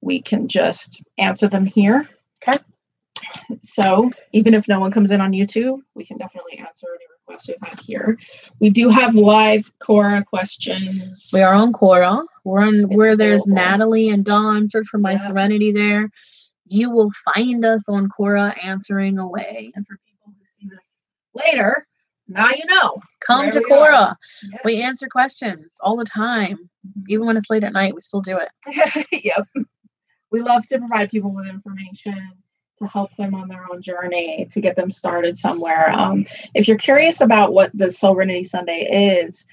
we 0.00 0.20
can 0.20 0.48
just 0.48 1.02
answer 1.18 1.48
them 1.48 1.66
here. 1.66 2.08
Okay. 2.42 2.58
So 3.62 4.10
even 4.32 4.54
if 4.54 4.68
no 4.68 4.80
one 4.80 4.92
comes 4.92 5.10
in 5.10 5.20
on 5.20 5.32
YouTube, 5.32 5.80
we 5.94 6.04
can 6.04 6.18
definitely 6.18 6.58
answer 6.58 6.86
any 6.88 7.04
requests 7.20 7.48
we 7.48 7.56
have 7.62 7.80
here. 7.80 8.18
We 8.60 8.70
do 8.70 8.88
have 8.88 9.14
live 9.14 9.72
Quora 9.80 10.24
questions. 10.24 11.30
We 11.32 11.42
are 11.42 11.52
on 11.52 11.72
Quora. 11.72 12.24
We're 12.44 12.60
on 12.60 12.74
it's 12.74 12.94
where 12.94 13.16
there's 13.16 13.44
Natali 13.44 14.12
and 14.12 14.24
Dawn. 14.24 14.68
Search 14.68 14.86
for 14.86 14.98
My 14.98 15.12
yeah. 15.12 15.26
Serenity 15.26 15.72
there. 15.72 16.10
You 16.66 16.90
will 16.90 17.10
find 17.34 17.64
us 17.64 17.88
on 17.88 18.08
Quora 18.08 18.54
answering 18.62 19.18
away. 19.18 19.72
And 19.74 19.86
for 19.86 19.98
people 20.06 20.32
who 20.38 20.44
see 20.44 20.68
this 20.68 21.00
later, 21.34 21.86
now 22.28 22.50
you 22.50 22.64
know. 22.66 22.96
Come 23.26 23.50
to 23.50 23.60
Quora. 23.60 24.14
Yep. 24.52 24.60
We 24.64 24.82
answer 24.82 25.08
questions 25.08 25.76
all 25.80 25.96
the 25.96 26.04
time. 26.04 26.56
Mm-hmm. 26.86 27.00
Even 27.08 27.26
when 27.26 27.36
it's 27.36 27.50
late 27.50 27.64
at 27.64 27.72
night, 27.72 27.94
we 27.94 28.00
still 28.00 28.20
do 28.20 28.38
it. 28.38 29.06
yep 29.24 29.46
we 30.30 30.40
love 30.40 30.66
to 30.66 30.78
provide 30.78 31.10
people 31.10 31.30
with 31.30 31.46
information 31.46 32.32
to 32.78 32.86
help 32.86 33.14
them 33.16 33.34
on 33.34 33.48
their 33.48 33.66
own 33.70 33.82
journey 33.82 34.46
to 34.50 34.60
get 34.60 34.76
them 34.76 34.90
started 34.90 35.36
somewhere. 35.36 35.90
Um, 35.90 36.26
if 36.54 36.68
you're 36.68 36.76
curious 36.76 37.20
about 37.20 37.52
what 37.52 37.70
the 37.74 37.86
Soulrenity 37.86 38.46
Sunday 38.46 39.20
is, 39.20 39.46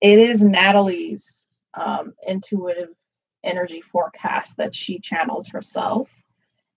it 0.00 0.18
is 0.18 0.42
Natali's 0.42 1.48
um, 1.74 2.12
intuitive 2.26 2.90
energy 3.44 3.80
forecast 3.80 4.56
that 4.56 4.74
she 4.74 4.98
channels 4.98 5.48
herself, 5.48 6.10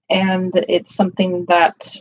and 0.09 0.53
it's 0.69 0.93
something 0.93 1.45
that 1.45 1.97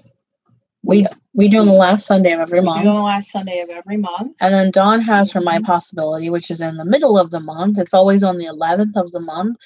we 0.82 1.06
we 1.32 1.48
do 1.48 1.58
on 1.58 1.66
the 1.66 1.72
last 1.72 2.06
Sunday 2.06 2.32
of 2.32 2.40
every 2.40 2.60
month. 2.60 2.82
do 2.82 2.88
on 2.88 2.96
the 2.96 3.02
last 3.02 3.30
Sunday 3.30 3.60
of 3.60 3.70
every 3.70 3.96
month. 3.96 4.36
And 4.40 4.52
then 4.52 4.70
Dawn 4.70 5.00
has 5.00 5.32
her 5.32 5.40
My 5.40 5.56
mm-hmm. 5.56 5.64
Possibility, 5.64 6.30
which 6.30 6.50
is 6.50 6.60
in 6.60 6.76
the 6.76 6.84
middle 6.84 7.18
of 7.18 7.30
the 7.30 7.40
month. 7.40 7.78
It's 7.78 7.94
always 7.94 8.22
on 8.22 8.36
the 8.36 8.44
11th 8.44 8.96
of 8.96 9.10
the 9.12 9.20
month 9.20 9.56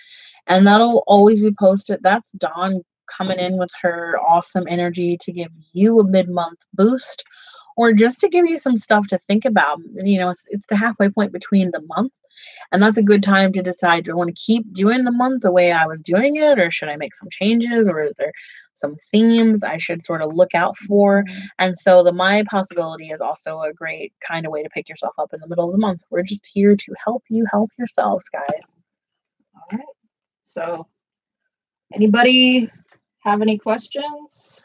and 0.48 0.66
that'll 0.66 1.04
always 1.06 1.40
be 1.40 1.52
posted. 1.58 2.00
That's 2.02 2.32
Dawn 2.32 2.82
coming 3.08 3.38
in 3.38 3.58
with 3.58 3.70
her 3.80 4.18
awesome 4.18 4.64
energy 4.68 5.16
to 5.22 5.32
give 5.32 5.50
you 5.72 6.00
a 6.00 6.04
mid 6.04 6.28
month 6.28 6.58
boost 6.74 7.24
or 7.76 7.92
just 7.92 8.20
to 8.20 8.28
give 8.28 8.46
you 8.46 8.58
some 8.58 8.76
stuff 8.76 9.06
to 9.08 9.18
think 9.18 9.44
about. 9.44 9.78
You 9.94 10.18
know, 10.18 10.30
it's, 10.30 10.46
it's 10.48 10.66
the 10.66 10.76
halfway 10.76 11.08
point 11.08 11.32
between 11.32 11.70
the 11.70 11.82
month. 11.82 12.12
And 12.70 12.82
that's 12.82 12.98
a 12.98 13.02
good 13.02 13.22
time 13.22 13.52
to 13.52 13.62
decide 13.62 14.04
do 14.04 14.12
I 14.12 14.14
want 14.14 14.28
to 14.28 14.42
keep 14.42 14.72
doing 14.72 15.04
the 15.04 15.12
month 15.12 15.42
the 15.42 15.52
way 15.52 15.72
I 15.72 15.86
was 15.86 16.00
doing 16.00 16.36
it, 16.36 16.58
or 16.58 16.70
should 16.70 16.88
I 16.88 16.96
make 16.96 17.14
some 17.14 17.28
changes, 17.30 17.88
or 17.88 18.00
is 18.00 18.14
there 18.16 18.32
some 18.74 18.96
themes 19.10 19.64
I 19.64 19.76
should 19.76 20.04
sort 20.04 20.22
of 20.22 20.34
look 20.34 20.54
out 20.54 20.76
for? 20.76 21.24
Mm-hmm. 21.24 21.40
And 21.58 21.78
so, 21.78 22.04
the 22.04 22.12
My 22.12 22.44
Possibility 22.48 23.10
is 23.10 23.20
also 23.20 23.60
a 23.62 23.72
great 23.72 24.12
kind 24.26 24.46
of 24.46 24.52
way 24.52 24.62
to 24.62 24.68
pick 24.70 24.88
yourself 24.88 25.14
up 25.18 25.34
in 25.34 25.40
the 25.40 25.48
middle 25.48 25.66
of 25.66 25.72
the 25.72 25.78
month. 25.78 26.02
We're 26.10 26.22
just 26.22 26.46
here 26.46 26.76
to 26.76 26.94
help 27.04 27.24
you 27.28 27.44
help 27.50 27.70
yourselves, 27.76 28.28
guys. 28.28 28.76
All 29.56 29.78
right. 29.78 29.86
So, 30.48 30.86
anybody 31.92 32.70
have 33.18 33.42
any 33.42 33.58
questions? 33.58 34.64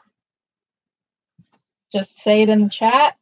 Just 1.92 2.16
say 2.16 2.44
it 2.44 2.48
in 2.48 2.64
the 2.64 2.70
chat. 2.70 3.18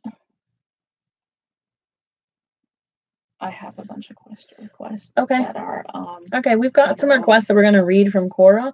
I 3.39 3.49
have 3.49 3.79
a 3.79 3.83
bunch 3.83 4.11
of 4.11 4.15
question 4.15 4.59
requests. 4.61 5.11
Okay. 5.17 5.39
That 5.39 5.55
are 5.55 5.83
um, 5.91 6.17
okay. 6.35 6.55
We've 6.55 6.71
got 6.71 6.99
some 6.99 7.09
requests 7.09 7.47
that 7.47 7.55
we're 7.55 7.63
going 7.63 7.73
to 7.73 7.83
read 7.83 8.11
from 8.11 8.29
Quora, 8.29 8.71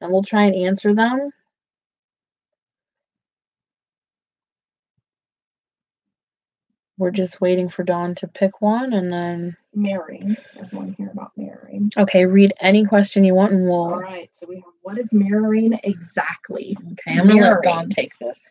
and 0.00 0.10
we'll 0.10 0.24
try 0.24 0.42
and 0.42 0.56
answer 0.56 0.92
them. 0.92 1.30
We're 6.98 7.10
just 7.10 7.40
waiting 7.40 7.68
for 7.68 7.84
Dawn 7.84 8.14
to 8.16 8.28
pick 8.28 8.60
one 8.60 8.92
and 8.92 9.12
then 9.12 9.56
Mirroring. 9.74 10.36
There's 10.54 10.72
one 10.72 10.94
here 10.98 11.10
about 11.12 11.32
mirroring. 11.36 11.92
okay, 11.96 12.26
read 12.26 12.52
any 12.60 12.84
question 12.84 13.24
you 13.24 13.34
want 13.34 13.52
and 13.52 13.62
we'll 13.64 13.92
All 13.92 14.00
right. 14.00 14.28
So 14.34 14.46
we 14.48 14.56
have 14.56 14.64
what 14.82 14.98
is 14.98 15.12
mirroring 15.12 15.78
exactly? 15.84 16.76
Okay, 16.92 17.18
I'm 17.18 17.28
gonna 17.28 17.40
let. 17.40 17.62
Dawn 17.62 17.88
take 17.88 18.16
this. 18.18 18.50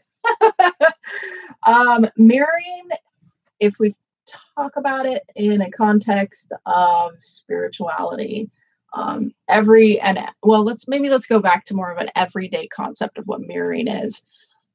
um, 1.67 2.05
mirroring, 2.15 2.89
if 3.59 3.79
we 3.79 3.93
talk 4.55 4.77
about 4.77 5.05
it 5.05 5.23
in 5.35 5.61
a 5.61 5.71
context 5.71 6.53
of 6.65 7.11
spirituality, 7.19 8.49
um, 8.93 9.33
every 9.49 9.99
and 9.99 10.19
well, 10.43 10.63
let's 10.63 10.87
maybe 10.87 11.09
let's 11.09 11.27
go 11.27 11.39
back 11.39 11.65
to 11.65 11.75
more 11.75 11.91
of 11.91 11.97
an 11.97 12.09
everyday 12.15 12.67
concept 12.67 13.17
of 13.17 13.27
what 13.27 13.41
mirroring 13.41 13.87
is. 13.87 14.21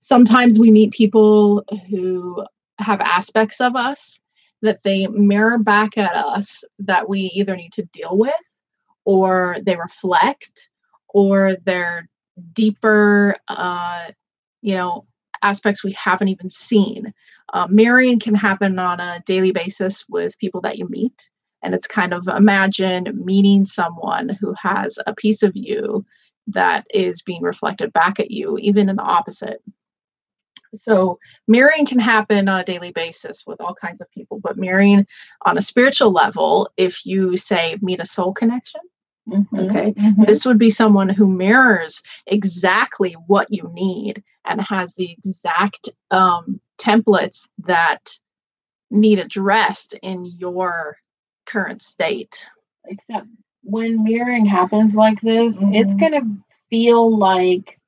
Sometimes 0.00 0.58
we 0.58 0.70
meet 0.70 0.92
people 0.92 1.64
who 1.88 2.44
have 2.82 3.00
aspects 3.00 3.60
of 3.60 3.76
us 3.76 4.20
that 4.62 4.82
they 4.84 5.06
mirror 5.08 5.58
back 5.58 5.98
at 5.98 6.14
us 6.14 6.64
that 6.78 7.08
we 7.08 7.30
either 7.34 7.56
need 7.56 7.72
to 7.72 7.88
deal 7.92 8.16
with 8.16 8.32
or 9.04 9.56
they 9.62 9.76
reflect 9.76 10.70
or 11.08 11.56
they're 11.64 12.08
deeper 12.54 13.36
uh 13.48 14.10
you 14.62 14.74
know 14.74 15.04
aspects 15.42 15.82
we 15.82 15.92
haven't 15.92 16.28
even 16.28 16.48
seen. 16.48 17.12
Uh, 17.52 17.66
mirroring 17.68 18.18
can 18.18 18.34
happen 18.34 18.78
on 18.78 19.00
a 19.00 19.20
daily 19.26 19.52
basis 19.52 20.04
with 20.08 20.38
people 20.38 20.60
that 20.60 20.78
you 20.78 20.88
meet 20.88 21.30
and 21.62 21.74
it's 21.74 21.86
kind 21.86 22.12
of 22.12 22.26
imagine 22.28 23.08
meeting 23.24 23.64
someone 23.64 24.30
who 24.40 24.54
has 24.60 24.98
a 25.06 25.14
piece 25.14 25.42
of 25.42 25.52
you 25.54 26.02
that 26.46 26.86
is 26.90 27.22
being 27.22 27.42
reflected 27.42 27.92
back 27.92 28.18
at 28.18 28.30
you 28.30 28.58
even 28.58 28.88
in 28.88 28.96
the 28.96 29.02
opposite 29.02 29.62
so 30.74 31.18
mirroring 31.48 31.86
can 31.86 31.98
happen 31.98 32.48
on 32.48 32.60
a 32.60 32.64
daily 32.64 32.92
basis 32.92 33.44
with 33.46 33.60
all 33.60 33.74
kinds 33.74 34.00
of 34.00 34.10
people 34.10 34.40
but 34.40 34.56
mirroring 34.56 35.06
on 35.46 35.58
a 35.58 35.62
spiritual 35.62 36.10
level 36.10 36.70
if 36.76 37.04
you 37.06 37.36
say 37.36 37.78
meet 37.82 38.00
a 38.00 38.06
soul 38.06 38.32
connection 38.32 38.80
Okay. 39.54 39.92
Mhm. 39.92 40.26
this 40.26 40.44
would 40.44 40.58
be 40.58 40.68
someone 40.70 41.08
who 41.08 41.26
mirrors 41.28 42.02
exactly 42.26 43.12
what 43.28 43.46
you 43.50 43.70
need 43.72 44.22
and 44.44 44.60
has 44.60 44.94
the 44.96 45.12
exact 45.12 45.88
um, 46.10 46.60
templates 46.78 47.48
that 47.58 48.18
need 48.90 49.18
addressed 49.20 49.94
in 50.02 50.24
your 50.24 50.96
current 51.46 51.82
state 51.82 52.46
Except 52.86 53.26
when 53.62 54.02
mirroring 54.02 54.44
happens 54.44 54.96
like 54.96 55.20
this, 55.20 55.56
it's 55.72 55.94
Mhm. 55.94 56.00
gonna 56.00 56.22
feel 56.68 57.16
like 57.16 57.78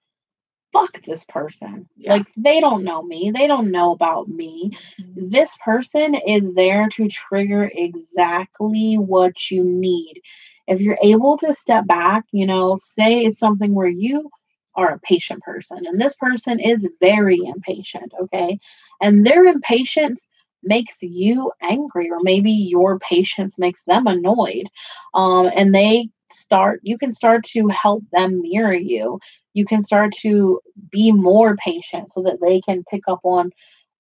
fuck 0.75 1.01
this 1.03 1.25
person. 1.25 1.89
Yeah. 1.97 2.15
Like 2.15 2.27
they 2.37 2.61
don't 2.61 2.85
know 2.85 3.03
me. 3.03 3.31
They 3.35 3.47
don't 3.47 3.71
know 3.71 3.93
about 3.93 4.29
me. 4.29 4.73
Mm-hmm. 5.01 5.29
This 5.29 5.57
person 5.65 6.15
is 6.15 6.53
there 6.55 6.89
to 6.91 7.09
trigger 7.09 7.71
exactly 7.73 8.97
what 8.97 9.51
you 9.51 9.65
need. 9.65 10.21
If 10.67 10.81
you're 10.81 10.99
able 11.03 11.39
to 11.39 11.55
step 11.55 11.87
back, 11.87 12.25
you 12.33 12.47
know, 12.47 12.77
say 12.77 13.25
it's 13.25 13.39
something 13.39 13.75
where 13.75 13.89
you 13.89 14.31
are 14.77 14.93
a 14.93 14.99
patient 14.99 15.41
person 15.43 15.87
and 15.87 16.01
this 16.01 16.17
person 16.17 16.59
is 16.59 16.91
very 17.01 17.39
impatient, 17.39 18.13
okay? 18.21 18.59
And 19.01 19.25
their 19.25 19.45
impatience 19.45 20.29
makes 20.65 21.03
you 21.03 21.53
angry 21.63 22.11
or 22.11 22.19
maybe 22.23 22.51
your 22.53 22.99
patience 22.99 23.59
makes 23.59 23.85
them 23.85 24.07
annoyed. 24.07 24.69
Um, 25.15 25.51
and 25.57 25.75
they 25.75 26.09
start 26.33 26.81
you 26.83 26.99
can 26.99 27.11
start 27.13 27.45
to 27.45 27.69
help 27.69 28.03
them 28.13 28.43
mirror 28.43 28.75
you. 28.75 29.19
You 29.55 29.65
can 29.65 29.83
start 29.83 30.13
to 30.23 30.61
be 30.91 31.13
more 31.13 31.57
patient 31.57 32.11
so 32.11 32.23
that 32.23 32.39
they 32.43 32.61
can 32.61 32.85
pick 32.91 33.03
up 33.09 33.21
on 33.25 33.51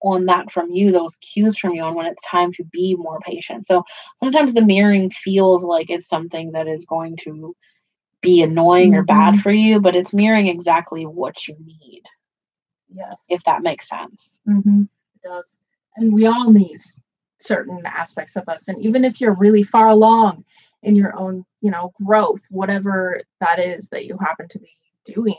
on 0.02 0.26
that 0.26 0.50
from 0.50 0.70
you, 0.70 0.92
those 0.92 1.16
cues 1.16 1.56
from 1.56 1.72
you, 1.74 1.84
and 1.84 1.96
when 1.96 2.06
it's 2.06 2.22
time 2.28 2.52
to 2.52 2.64
be 2.64 2.94
more 2.96 3.20
patient. 3.20 3.66
So 3.66 3.84
sometimes 4.16 4.52
the 4.54 4.60
mirroring 4.62 5.10
feels 5.10 5.64
like 5.64 5.90
it's 5.90 6.08
something 6.08 6.52
that 6.52 6.66
is 6.68 6.84
going 6.84 7.16
to 7.24 7.54
be 8.22 8.42
annoying 8.42 8.94
or 8.94 9.02
bad 9.02 9.34
Mhm. 9.34 9.42
for 9.42 9.52
you, 9.52 9.80
but 9.80 9.96
it's 9.96 10.12
mirroring 10.14 10.48
exactly 10.48 11.04
what 11.06 11.46
you 11.48 11.56
need, 11.64 12.02
yes 12.94 13.24
if 13.28 13.42
that 13.44 13.62
makes 13.62 13.88
sense. 13.88 14.40
hmm 14.46 14.82
It 15.16 15.22
does. 15.28 15.60
And 15.96 16.12
we 16.12 16.26
all 16.26 16.50
need 16.50 16.78
certain 17.38 17.82
aspects 17.86 18.36
of 18.36 18.48
us. 18.48 18.68
And 18.68 18.78
even 18.78 19.04
if 19.04 19.20
you're 19.20 19.34
really 19.34 19.62
far 19.62 19.88
along 19.88 20.44
in 20.82 20.96
your 20.96 21.16
own, 21.16 21.44
you 21.60 21.70
know, 21.70 21.92
growth, 22.04 22.42
whatever 22.50 23.20
that 23.40 23.58
is 23.58 23.88
that 23.90 24.06
you 24.06 24.16
happen 24.18 24.48
to 24.48 24.58
be 24.58 24.70
doing, 25.04 25.36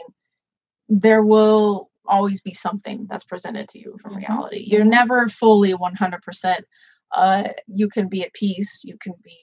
there 0.89 1.24
will 1.24 1.89
always 2.07 2.41
be 2.41 2.53
something 2.53 3.07
that's 3.09 3.24
presented 3.24 3.67
to 3.69 3.79
you 3.79 3.97
from 4.01 4.13
Mhm. 4.13 4.17
reality. 4.17 4.63
You're 4.67 4.85
never 4.85 5.27
fully 5.29 5.74
100%. 5.74 6.65
Uh, 7.12 7.50
you 7.67 7.88
can 7.88 8.07
be 8.07 8.24
at 8.24 8.33
peace, 8.33 8.83
you 8.83 8.97
can 8.97 9.13
be 9.24 9.38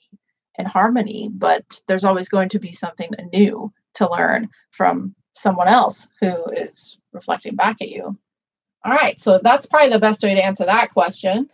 in 0.58 0.66
harmony, 0.66 1.28
but 1.32 1.80
there's 1.88 2.04
always 2.04 2.28
going 2.28 2.48
to 2.50 2.58
be 2.58 2.72
something 2.72 3.10
new 3.32 3.72
to 3.94 4.10
learn 4.10 4.48
from 4.70 5.14
someone 5.34 5.68
else 5.68 6.08
who 6.20 6.44
is 6.52 6.98
reflecting 7.12 7.56
back 7.56 7.80
at 7.80 7.88
you. 7.88 8.16
All 8.84 8.92
right, 8.92 9.18
so 9.20 9.38
that's 9.42 9.66
probably 9.66 9.90
the 9.90 9.98
best 9.98 10.22
way 10.22 10.34
to 10.34 10.44
answer 10.44 10.64
that 10.64 10.90
question. 10.92 11.48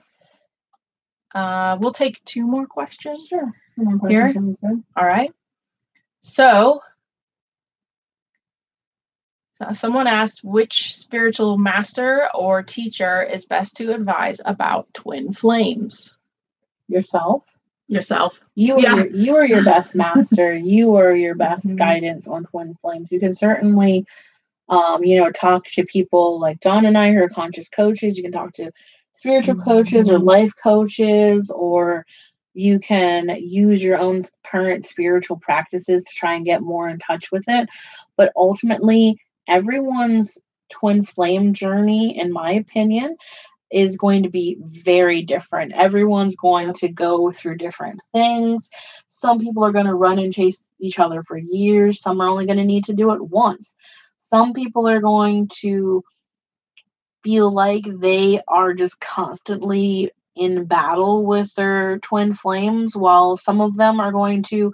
Uh, 1.34 1.76
we'll 1.80 1.92
take 1.92 2.24
two 2.24 2.46
more 2.46 2.66
questions. 2.66 3.26
Sure, 3.28 3.52
Here? 4.08 4.32
All 4.96 5.04
right. 5.06 5.32
So, 6.20 6.80
so 9.52 9.72
someone 9.74 10.06
asked 10.06 10.42
which 10.42 10.96
spiritual 10.96 11.58
master 11.58 12.28
or 12.34 12.62
teacher 12.62 13.22
is 13.22 13.44
best 13.44 13.76
to 13.76 13.92
advise 13.94 14.40
about 14.44 14.92
twin 14.94 15.32
flames. 15.32 16.14
Yourself. 16.88 17.44
Yourself. 17.88 18.40
You 18.54 18.76
are 18.76 18.80
Yeah. 18.80 18.96
your, 18.96 19.06
you 19.08 19.36
are 19.36 19.44
your 19.46 19.64
best 19.64 19.94
master. 19.94 20.54
you 20.54 20.94
are 20.96 21.14
your 21.14 21.34
best 21.34 21.66
Mhm. 21.66 21.76
guidance 21.76 22.26
on 22.26 22.44
twin 22.44 22.74
flames. 22.80 23.12
You 23.12 23.20
can 23.20 23.34
certainly, 23.34 24.06
um, 24.68 25.04
you 25.04 25.18
know, 25.18 25.30
talk 25.30 25.64
to 25.66 25.84
people 25.84 26.38
like 26.38 26.60
Dawn 26.60 26.84
and 26.86 26.98
I 26.98 27.12
who 27.12 27.22
are 27.22 27.28
conscious 27.28 27.68
coaches. 27.68 28.16
You 28.16 28.22
can 28.22 28.32
talk 28.32 28.52
to 28.54 28.70
spiritual 29.12 29.56
coaches 29.56 30.10
or 30.10 30.18
Mhm. 30.18 30.26
life 30.26 30.52
coaches, 30.62 31.50
or 31.50 32.04
you 32.54 32.78
can 32.78 33.28
use 33.40 33.82
your 33.82 33.98
own 33.98 34.22
current 34.44 34.84
spiritual 34.84 35.36
practices 35.36 36.04
to 36.04 36.14
try 36.14 36.34
and 36.34 36.44
get 36.44 36.62
more 36.62 36.88
in 36.88 36.98
touch 36.98 37.30
with 37.32 37.44
it. 37.48 37.68
But 38.16 38.32
ultimately, 38.36 39.20
everyone's 39.46 40.38
twin 40.70 41.02
flame 41.02 41.54
journey, 41.54 42.18
in 42.18 42.32
my 42.32 42.52
opinion, 42.52 43.16
is 43.70 43.96
going 43.96 44.22
to 44.22 44.30
be 44.30 44.56
very 44.60 45.22
different. 45.22 45.72
Everyone's 45.72 46.36
going 46.36 46.72
to 46.74 46.88
go 46.88 47.30
through 47.30 47.56
different 47.56 48.00
things. 48.12 48.70
Some 49.08 49.38
people 49.38 49.64
are 49.64 49.72
going 49.72 49.86
to 49.86 49.94
run 49.94 50.18
and 50.18 50.32
chase 50.32 50.62
each 50.78 50.98
other 50.98 51.22
for 51.22 51.36
years. 51.36 52.00
Some 52.00 52.20
are 52.20 52.28
only 52.28 52.46
going 52.46 52.58
to 52.58 52.64
need 52.64 52.84
to 52.86 52.94
do 52.94 53.12
it 53.12 53.22
once. 53.28 53.76
Some 54.28 54.52
people 54.52 54.88
are 54.88 55.00
going 55.00 55.48
to 55.60 56.04
feel 57.24 57.52
like 57.52 57.84
they 58.00 58.40
are 58.46 58.74
just 58.74 59.00
constantly 59.00 60.10
in 60.36 60.64
battle 60.66 61.26
with 61.26 61.52
their 61.54 61.98
twin 61.98 62.34
flames, 62.34 62.96
while 62.96 63.36
some 63.36 63.60
of 63.60 63.76
them 63.76 64.00
are 64.00 64.12
going 64.12 64.42
to 64.44 64.72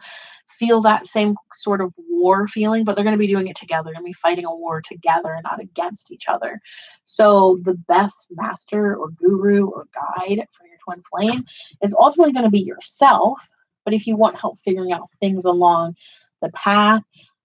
feel 0.58 0.80
that 0.82 1.06
same 1.06 1.34
sort 1.52 1.80
of 1.80 1.92
war 1.99 2.46
feeling, 2.46 2.84
but 2.84 2.94
they're 2.94 3.04
going 3.04 3.16
to 3.16 3.18
be 3.18 3.32
doing 3.32 3.49
it 3.49 3.56
together. 3.56 3.92
Going 3.92 4.04
to 4.04 4.08
be 4.08 4.12
fighting 4.12 4.44
a 4.44 4.54
war 4.54 4.80
together 4.80 5.38
not 5.42 5.61
against 5.61 6.12
each 6.12 6.28
other. 6.28 6.61
So, 7.04 7.58
the 7.62 7.75
best 7.75 8.28
master 8.30 8.96
or 8.96 9.11
guru 9.11 9.66
or 9.66 9.87
guide 9.94 10.46
for 10.52 10.66
your 10.66 10.78
twin 10.82 11.02
flame 11.11 11.44
is 11.82 11.94
ultimately 11.94 12.32
going 12.32 12.44
to 12.44 12.50
be 12.50 12.62
yourself. 12.62 13.40
But 13.84 13.94
if 13.94 14.06
you 14.06 14.16
want 14.16 14.38
help 14.38 14.58
figuring 14.61 14.92
out 14.92 15.11
things 15.20 15.44
along 15.44 15.96
the 16.40 16.50
path, 16.50 17.02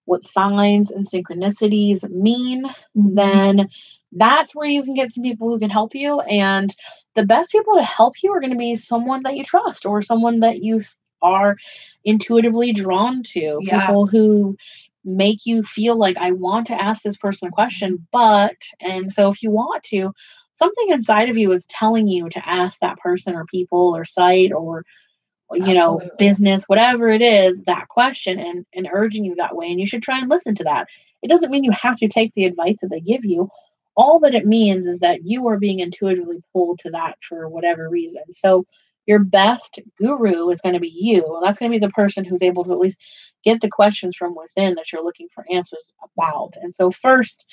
what 0.09 0.23
signs 0.23 0.91
and 0.91 1.07
synchronicities 1.07 2.09
mean, 2.09 2.65
mm-hmm. 2.65 3.15
then 3.15 3.69
that's 4.11 4.55
where 4.55 4.67
you 4.67 4.83
can 4.83 4.95
get 4.95 5.11
some 5.11 5.23
people 5.23 5.49
who 5.49 5.59
can 5.59 5.69
help 5.69 5.93
you. 5.93 6.19
And 6.21 6.73
the 7.15 7.25
best 7.25 7.51
people 7.51 7.75
to 7.75 7.83
help 7.83 8.15
you 8.23 8.31
are 8.33 8.39
going 8.39 8.53
to 8.53 8.57
be 8.57 8.75
someone 8.75 9.23
that 9.23 9.37
you 9.37 9.43
trust 9.43 9.85
or 9.85 10.01
someone 10.01 10.39
that 10.39 10.63
you 10.63 10.81
are 11.21 11.57
intuitively 12.03 12.73
drawn 12.73 13.21
to. 13.23 13.59
Yeah. 13.61 13.85
People 13.85 14.07
who 14.07 14.57
make 15.05 15.45
you 15.45 15.63
feel 15.63 15.95
like 15.95 16.17
I 16.17 16.31
want 16.31 16.67
to 16.67 16.81
ask 16.81 17.03
this 17.03 17.17
person 17.17 17.47
a 17.47 17.51
question, 17.51 18.07
but 18.11 18.57
and 18.81 19.11
so 19.11 19.29
if 19.29 19.43
you 19.43 19.51
want 19.51 19.83
to, 19.83 20.11
something 20.53 20.89
inside 20.89 21.29
of 21.29 21.37
you 21.37 21.51
is 21.51 21.65
telling 21.67 22.07
you 22.07 22.29
to 22.29 22.49
ask 22.49 22.79
that 22.79 22.97
person 22.97 23.35
or 23.35 23.45
people 23.45 23.95
or 23.95 24.05
site 24.05 24.51
or 24.51 24.83
you 25.53 25.73
know 25.73 25.95
Absolutely. 25.95 26.09
business 26.17 26.63
whatever 26.67 27.09
it 27.09 27.21
is 27.21 27.63
that 27.63 27.87
question 27.87 28.39
and 28.39 28.65
and 28.73 28.87
urging 28.91 29.25
you 29.25 29.35
that 29.35 29.55
way 29.55 29.69
and 29.69 29.79
you 29.79 29.87
should 29.87 30.03
try 30.03 30.19
and 30.19 30.29
listen 30.29 30.55
to 30.55 30.63
that. 30.63 30.87
It 31.21 31.27
doesn't 31.27 31.51
mean 31.51 31.63
you 31.63 31.71
have 31.71 31.97
to 31.97 32.07
take 32.07 32.33
the 32.33 32.45
advice 32.45 32.81
that 32.81 32.89
they 32.89 33.01
give 33.01 33.25
you. 33.25 33.49
All 33.95 34.19
that 34.19 34.35
it 34.35 34.45
means 34.45 34.85
is 34.87 34.99
that 34.99 35.25
you 35.25 35.47
are 35.47 35.57
being 35.57 35.79
intuitively 35.79 36.41
pulled 36.53 36.79
to 36.79 36.91
that 36.91 37.17
for 37.21 37.49
whatever 37.49 37.89
reason. 37.89 38.23
So 38.31 38.65
your 39.05 39.19
best 39.19 39.79
guru 39.97 40.49
is 40.49 40.61
going 40.61 40.73
to 40.73 40.79
be 40.79 40.93
you. 40.95 41.39
That's 41.43 41.57
going 41.57 41.71
to 41.71 41.75
be 41.79 41.85
the 41.85 41.91
person 41.91 42.23
who's 42.23 42.43
able 42.43 42.63
to 42.65 42.71
at 42.71 42.79
least 42.79 43.01
get 43.43 43.59
the 43.59 43.69
questions 43.69 44.15
from 44.15 44.35
within 44.35 44.75
that 44.75 44.91
you're 44.91 45.03
looking 45.03 45.27
for 45.33 45.45
answers 45.51 45.93
about. 46.15 46.53
And 46.61 46.73
so 46.73 46.91
first 46.91 47.45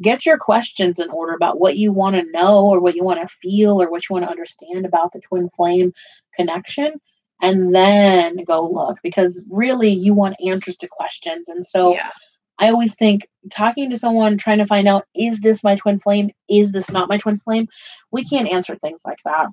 get 0.00 0.24
your 0.24 0.38
questions 0.38 1.00
in 1.00 1.10
order 1.10 1.34
about 1.34 1.60
what 1.60 1.76
you 1.76 1.92
want 1.92 2.16
to 2.16 2.30
know 2.30 2.64
or 2.66 2.80
what 2.80 2.94
you 2.94 3.04
want 3.04 3.20
to 3.20 3.36
feel 3.36 3.82
or 3.82 3.90
what 3.90 4.08
you 4.08 4.14
want 4.14 4.24
to 4.24 4.30
understand 4.30 4.86
about 4.86 5.12
the 5.12 5.20
twin 5.20 5.48
flame 5.50 5.92
connection 6.34 6.94
and 7.40 7.74
then 7.74 8.44
go 8.44 8.68
look 8.68 8.98
because 9.02 9.44
really 9.50 9.90
you 9.90 10.14
want 10.14 10.36
answers 10.44 10.76
to 10.78 10.88
questions. 10.88 11.48
And 11.48 11.64
so 11.64 11.94
yeah. 11.94 12.10
i 12.58 12.68
always 12.68 12.94
think 12.94 13.28
talking 13.50 13.90
to 13.90 13.98
someone 13.98 14.36
trying 14.36 14.58
to 14.58 14.66
find 14.66 14.88
out 14.88 15.06
is 15.14 15.40
this 15.40 15.64
my 15.64 15.76
twin 15.76 16.00
flame? 16.00 16.30
Is 16.48 16.72
this 16.72 16.90
not 16.90 17.08
my 17.08 17.18
twin 17.18 17.38
flame? 17.38 17.68
We 18.10 18.24
can't 18.24 18.48
answer 18.48 18.76
things 18.76 19.02
like 19.04 19.18
that. 19.24 19.46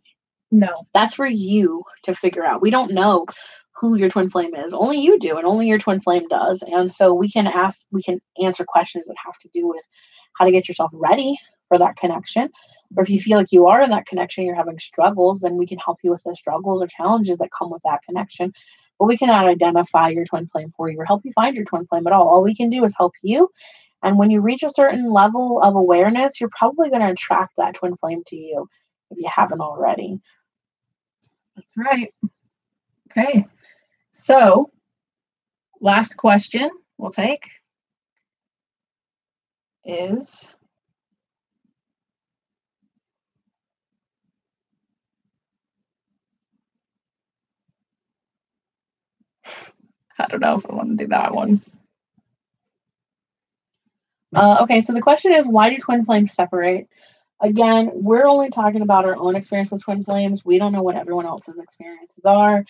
No. 0.52 0.76
That's 0.94 1.16
for 1.16 1.28
you 1.28 1.84
to 2.04 2.16
figure 2.16 2.46
out. 2.46 2.62
We 2.62 2.70
don't 2.70 2.94
know 2.94 3.26
who 3.80 3.96
your 3.96 4.10
twin 4.10 4.30
flame 4.30 4.56
is. 4.56 4.74
Only 4.74 5.00
you 5.00 5.20
do 5.20 5.38
and 5.38 5.46
only 5.46 5.68
your 5.68 5.78
twin 5.78 6.02
flame 6.02 6.28
does. 6.30 6.64
And 6.64 6.92
so 6.92 7.14
we 7.14 7.30
can 7.30 7.48
ask 7.48 7.86
we 7.92 8.02
can 8.02 8.20
answer 8.42 8.66
questions 8.66 9.06
that 9.06 9.16
have 9.24 9.38
to 9.40 9.50
do 9.54 9.68
with 9.68 9.86
how 10.34 10.46
to 10.46 10.52
get 10.52 10.68
yourself 10.68 10.92
ready 10.94 11.38
for 11.68 11.78
that 11.78 11.98
connection. 11.98 12.50
Or 12.96 13.04
if 13.04 13.10
you 13.10 13.20
feel 13.20 13.38
like 13.38 13.52
you 13.52 13.68
are 13.68 13.82
in 13.82 13.90
that 13.90 14.06
connection, 14.06 14.46
you're 14.46 14.56
having 14.56 14.80
struggles, 14.80 15.42
then 15.42 15.58
we 15.58 15.66
can 15.66 15.78
help 15.78 16.00
you 16.04 16.12
with 16.12 16.24
the 16.24 16.36
struggles 16.36 16.82
or 16.82 16.88
challenges 16.88 17.38
that 17.40 17.50
come 17.58 17.70
with 17.70 17.82
that 17.84 18.04
connection. 18.04 18.54
But 19.00 19.06
we 19.06 19.18
cannot 19.18 19.48
identify 19.48 20.10
your 20.10 20.26
twin 20.26 20.48
flame 20.48 20.74
for 20.76 20.90
you 20.90 21.00
or 21.00 21.06
help 21.06 21.22
you 21.24 21.32
find 21.34 21.56
your 21.56 21.66
twin 21.66 21.86
flame 21.88 22.08
at 22.08 22.14
all. 22.14 22.28
All 22.28 22.44
we 22.44 22.56
can 22.56 22.70
do 22.70 22.84
is 22.84 22.96
help 22.98 23.14
you. 23.22 23.50
And 24.04 24.18
when 24.18 24.30
you 24.30 24.42
reach 24.42 24.64
a 24.64 24.70
certain 24.70 25.12
level 25.12 25.62
of 25.62 25.76
awareness, 25.76 26.40
you're 26.40 26.50
probably 26.50 26.90
going 26.90 27.02
to 27.02 27.12
attract 27.12 27.54
that 27.58 27.76
twin 27.76 27.98
flame 27.98 28.24
to 28.28 28.36
you 28.36 28.68
if 29.12 29.18
you 29.18 29.30
haven't 29.34 29.62
already. 29.62 30.20
That's 31.56 31.76
right. 31.78 32.14
Okay. 33.12 33.46
So, 34.12 34.72
last 35.82 36.18
question 36.18 36.70
we'll 36.98 37.12
take 37.12 37.48
is 39.84 40.56
I 50.20 50.28
don't 50.28 50.42
know 50.42 50.56
if 50.58 50.70
I 50.70 50.76
want 50.76 50.98
to 50.98 51.04
do 51.06 51.10
that 51.10 51.34
one. 51.34 51.62
Uh, 54.36 54.58
okay, 54.62 54.82
so 54.82 54.94
the 54.94 55.02
question 55.02 55.34
is 55.34 55.48
why 55.48 55.70
do 55.70 55.78
twin 55.78 56.06
flames 56.06 56.34
separate? 56.34 56.88
Again, 57.40 57.92
we're 57.94 58.28
only 58.28 58.50
talking 58.50 58.82
about 58.82 59.06
our 59.06 59.16
own 59.16 59.36
experience 59.36 59.72
with 59.72 59.84
twin 59.84 60.04
flames. 60.04 60.44
We 60.44 60.58
don't 60.58 60.74
know 60.74 60.82
what 60.82 60.96
everyone 60.96 61.26
else's 61.26 61.60
experiences 61.60 62.26
are. 62.26 62.66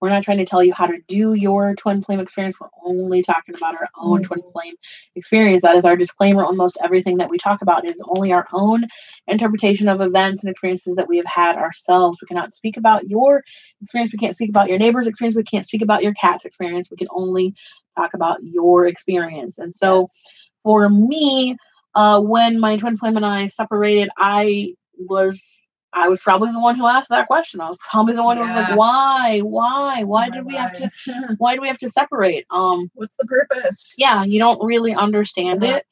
We're 0.00 0.10
not 0.10 0.22
trying 0.22 0.38
to 0.38 0.44
tell 0.44 0.62
you 0.62 0.74
how 0.74 0.86
to 0.86 0.98
do 1.08 1.32
your 1.34 1.74
twin 1.74 2.02
flame 2.02 2.20
experience. 2.20 2.56
We're 2.60 2.68
only 2.84 3.22
talking 3.22 3.54
about 3.54 3.74
our 3.74 3.88
own 3.96 4.22
mm-hmm. 4.22 4.26
twin 4.26 4.52
flame 4.52 4.74
experience. 5.14 5.62
That 5.62 5.76
is 5.76 5.84
our 5.84 5.96
disclaimer 5.96 6.44
on 6.44 6.56
most 6.56 6.76
everything 6.82 7.16
that 7.18 7.30
we 7.30 7.38
talk 7.38 7.62
about 7.62 7.88
is 7.88 8.02
only 8.06 8.32
our 8.32 8.46
own 8.52 8.84
interpretation 9.26 9.88
of 9.88 10.00
events 10.00 10.42
and 10.42 10.50
experiences 10.50 10.96
that 10.96 11.08
we 11.08 11.16
have 11.16 11.26
had 11.26 11.56
ourselves. 11.56 12.18
We 12.20 12.26
cannot 12.26 12.52
speak 12.52 12.76
about 12.76 13.08
your 13.08 13.42
experience. 13.80 14.12
We 14.12 14.18
can't 14.18 14.34
speak 14.34 14.50
about 14.50 14.68
your 14.68 14.78
neighbor's 14.78 15.06
experience. 15.06 15.36
We 15.36 15.44
can't 15.44 15.64
speak 15.64 15.82
about 15.82 16.02
your 16.02 16.14
cat's 16.14 16.44
experience. 16.44 16.90
We 16.90 16.98
can 16.98 17.08
only 17.10 17.54
talk 17.96 18.14
about 18.14 18.38
your 18.42 18.86
experience. 18.86 19.58
And 19.58 19.74
so 19.74 20.00
yes. 20.00 20.22
for 20.62 20.88
me, 20.88 21.56
uh, 21.94 22.20
when 22.20 22.60
my 22.60 22.76
twin 22.76 22.98
flame 22.98 23.16
and 23.16 23.24
I 23.24 23.46
separated, 23.46 24.10
I 24.18 24.74
was 24.98 25.65
I 25.96 26.08
was 26.08 26.20
probably 26.20 26.52
the 26.52 26.60
one 26.60 26.76
who 26.76 26.86
asked 26.86 27.08
that 27.08 27.26
question. 27.26 27.60
I 27.60 27.68
was 27.68 27.78
probably 27.80 28.14
the 28.14 28.22
one 28.22 28.36
yeah. 28.36 28.42
who 28.42 28.54
was 28.54 28.68
like, 28.68 28.78
"Why? 28.78 29.40
Why? 29.40 30.02
Why 30.02 30.28
did 30.28 30.44
we 30.44 30.54
have 30.54 30.72
to? 30.74 30.90
why 31.38 31.54
do 31.54 31.62
we 31.62 31.68
have 31.68 31.78
to 31.78 31.88
separate? 31.88 32.46
Um, 32.50 32.90
what's 32.94 33.16
the 33.16 33.26
purpose? 33.26 33.94
Yeah, 33.96 34.22
you 34.22 34.38
don't 34.38 34.62
really 34.64 34.94
understand 34.94 35.62
yeah. 35.62 35.76
it, 35.76 35.86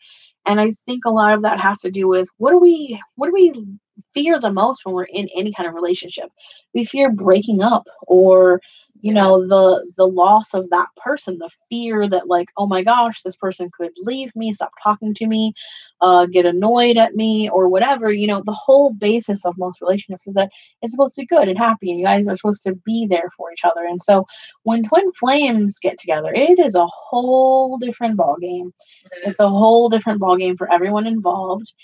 and 0.46 0.60
I 0.60 0.72
think 0.84 1.06
a 1.06 1.10
lot 1.10 1.32
of 1.32 1.42
that 1.42 1.58
has 1.58 1.80
to 1.80 1.90
do 1.90 2.06
with 2.06 2.28
what 2.36 2.50
do 2.50 2.58
we 2.58 3.00
what 3.16 3.28
do 3.28 3.32
we 3.32 3.52
fear 4.12 4.38
the 4.38 4.52
most 4.52 4.84
when 4.84 4.94
we're 4.94 5.04
in 5.04 5.28
any 5.34 5.52
kind 5.52 5.68
of 5.68 5.74
relationship? 5.74 6.28
We 6.74 6.84
fear 6.84 7.10
breaking 7.10 7.62
up 7.62 7.86
or 8.06 8.60
you 9.04 9.12
know 9.12 9.38
the 9.48 9.92
the 9.98 10.06
loss 10.06 10.54
of 10.54 10.70
that 10.70 10.86
person 10.96 11.36
the 11.36 11.50
fear 11.68 12.08
that 12.08 12.26
like 12.26 12.48
oh 12.56 12.66
my 12.66 12.82
gosh 12.82 13.20
this 13.20 13.36
person 13.36 13.68
could 13.76 13.92
leave 13.98 14.34
me 14.34 14.50
stop 14.54 14.72
talking 14.82 15.12
to 15.12 15.26
me 15.26 15.52
uh, 16.00 16.24
get 16.24 16.46
annoyed 16.46 16.96
at 16.96 17.14
me 17.14 17.50
or 17.50 17.68
whatever 17.68 18.10
you 18.10 18.26
know 18.26 18.42
the 18.46 18.52
whole 18.52 18.94
basis 18.94 19.44
of 19.44 19.58
most 19.58 19.82
relationships 19.82 20.26
is 20.26 20.32
that 20.32 20.50
it's 20.80 20.92
supposed 20.92 21.14
to 21.14 21.20
be 21.20 21.26
good 21.26 21.48
and 21.48 21.58
happy 21.58 21.90
and 21.90 22.00
you 22.00 22.06
guys 22.06 22.26
are 22.26 22.34
supposed 22.34 22.62
to 22.62 22.74
be 22.86 23.06
there 23.06 23.28
for 23.36 23.52
each 23.52 23.64
other 23.64 23.84
and 23.84 24.00
so 24.00 24.26
when 24.62 24.82
twin 24.82 25.12
flames 25.12 25.78
get 25.78 25.98
together 25.98 26.32
it 26.34 26.58
is 26.58 26.74
a 26.74 26.86
whole 26.86 27.76
different 27.76 28.16
ball 28.16 28.38
game 28.40 28.72
it 29.12 29.28
it's 29.34 29.40
a 29.40 29.48
whole 29.48 29.90
different 29.90 30.18
ball 30.18 30.36
game 30.36 30.56
for 30.56 30.72
everyone 30.72 31.06
involved 31.06 31.74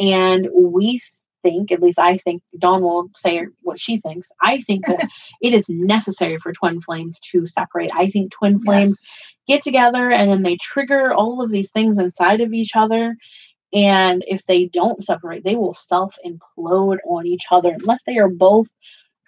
and 0.00 0.48
we 0.56 0.98
think, 1.42 1.72
at 1.72 1.82
least 1.82 1.98
I 1.98 2.16
think, 2.18 2.42
Dawn 2.58 2.82
will 2.82 3.10
say 3.16 3.46
what 3.62 3.78
she 3.78 3.98
thinks. 3.98 4.30
I 4.40 4.60
think 4.60 4.86
that 4.86 5.08
it 5.42 5.52
is 5.52 5.68
necessary 5.68 6.38
for 6.38 6.52
twin 6.52 6.80
flames 6.80 7.18
to 7.30 7.46
separate. 7.46 7.90
I 7.94 8.10
think 8.10 8.32
twin 8.32 8.60
flames 8.60 9.02
yes. 9.02 9.34
get 9.48 9.62
together 9.62 10.10
and 10.10 10.30
then 10.30 10.42
they 10.42 10.56
trigger 10.56 11.12
all 11.12 11.42
of 11.42 11.50
these 11.50 11.70
things 11.70 11.98
inside 11.98 12.40
of 12.40 12.52
each 12.52 12.76
other. 12.76 13.16
And 13.72 14.24
if 14.26 14.44
they 14.46 14.66
don't 14.66 15.02
separate, 15.02 15.44
they 15.44 15.56
will 15.56 15.74
self 15.74 16.16
implode 16.26 16.98
on 17.06 17.26
each 17.26 17.46
other 17.50 17.70
unless 17.70 18.02
they 18.02 18.18
are 18.18 18.28
both 18.28 18.68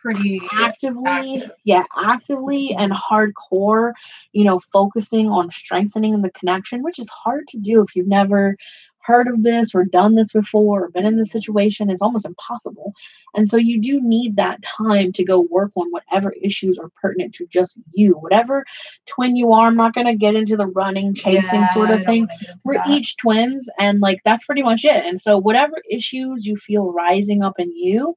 pretty 0.02 0.40
actively 0.52 1.04
active. 1.06 1.50
yeah 1.64 1.84
actively 1.96 2.74
and 2.74 2.92
hardcore 2.92 3.92
you 4.32 4.44
know 4.44 4.58
focusing 4.58 5.28
on 5.28 5.48
strengthening 5.50 6.20
the 6.22 6.30
connection 6.30 6.82
which 6.82 6.98
is 6.98 7.08
hard 7.08 7.46
to 7.46 7.56
do 7.58 7.80
if 7.82 7.94
you've 7.94 8.08
never 8.08 8.56
heard 9.02 9.28
of 9.28 9.42
this 9.42 9.74
or 9.74 9.84
done 9.84 10.14
this 10.14 10.32
before 10.32 10.84
or 10.84 10.90
been 10.90 11.06
in 11.06 11.16
this 11.16 11.30
situation. 11.30 11.90
It's 11.90 12.02
almost 12.02 12.26
impossible. 12.26 12.94
And 13.34 13.48
so 13.48 13.56
you 13.56 13.80
do 13.80 14.00
need 14.00 14.36
that 14.36 14.62
time 14.62 15.12
to 15.12 15.24
go 15.24 15.46
work 15.50 15.72
on 15.76 15.90
whatever 15.90 16.34
issues 16.40 16.78
are 16.78 16.90
pertinent 17.00 17.34
to 17.34 17.46
just 17.46 17.80
you, 17.92 18.12
whatever 18.14 18.64
twin 19.06 19.36
you 19.36 19.52
are. 19.52 19.66
I'm 19.66 19.76
not 19.76 19.94
going 19.94 20.06
to 20.06 20.14
get 20.14 20.34
into 20.34 20.56
the 20.56 20.66
running, 20.66 21.14
chasing 21.14 21.60
yeah, 21.60 21.74
sort 21.74 21.90
of 21.90 22.04
thing. 22.04 22.28
We're 22.64 22.74
that. 22.74 22.88
each 22.88 23.16
twins, 23.16 23.68
and 23.78 24.00
like 24.00 24.20
that's 24.24 24.44
pretty 24.44 24.62
much 24.62 24.84
it. 24.84 25.04
And 25.04 25.20
so, 25.20 25.38
whatever 25.38 25.74
issues 25.90 26.46
you 26.46 26.56
feel 26.56 26.92
rising 26.92 27.42
up 27.42 27.58
in 27.58 27.74
you, 27.76 28.16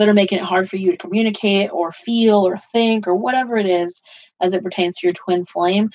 that 0.00 0.08
are 0.08 0.14
making 0.14 0.38
it 0.38 0.44
hard 0.44 0.68
for 0.68 0.76
you 0.76 0.90
to 0.90 0.96
communicate 0.96 1.70
or 1.74 1.92
feel 1.92 2.38
or 2.48 2.56
think 2.56 3.06
or 3.06 3.14
whatever 3.14 3.58
it 3.58 3.66
is 3.66 4.00
as 4.40 4.54
it 4.54 4.64
pertains 4.64 4.96
to 4.96 5.06
your 5.06 5.12
twin 5.12 5.44
flame, 5.44 5.90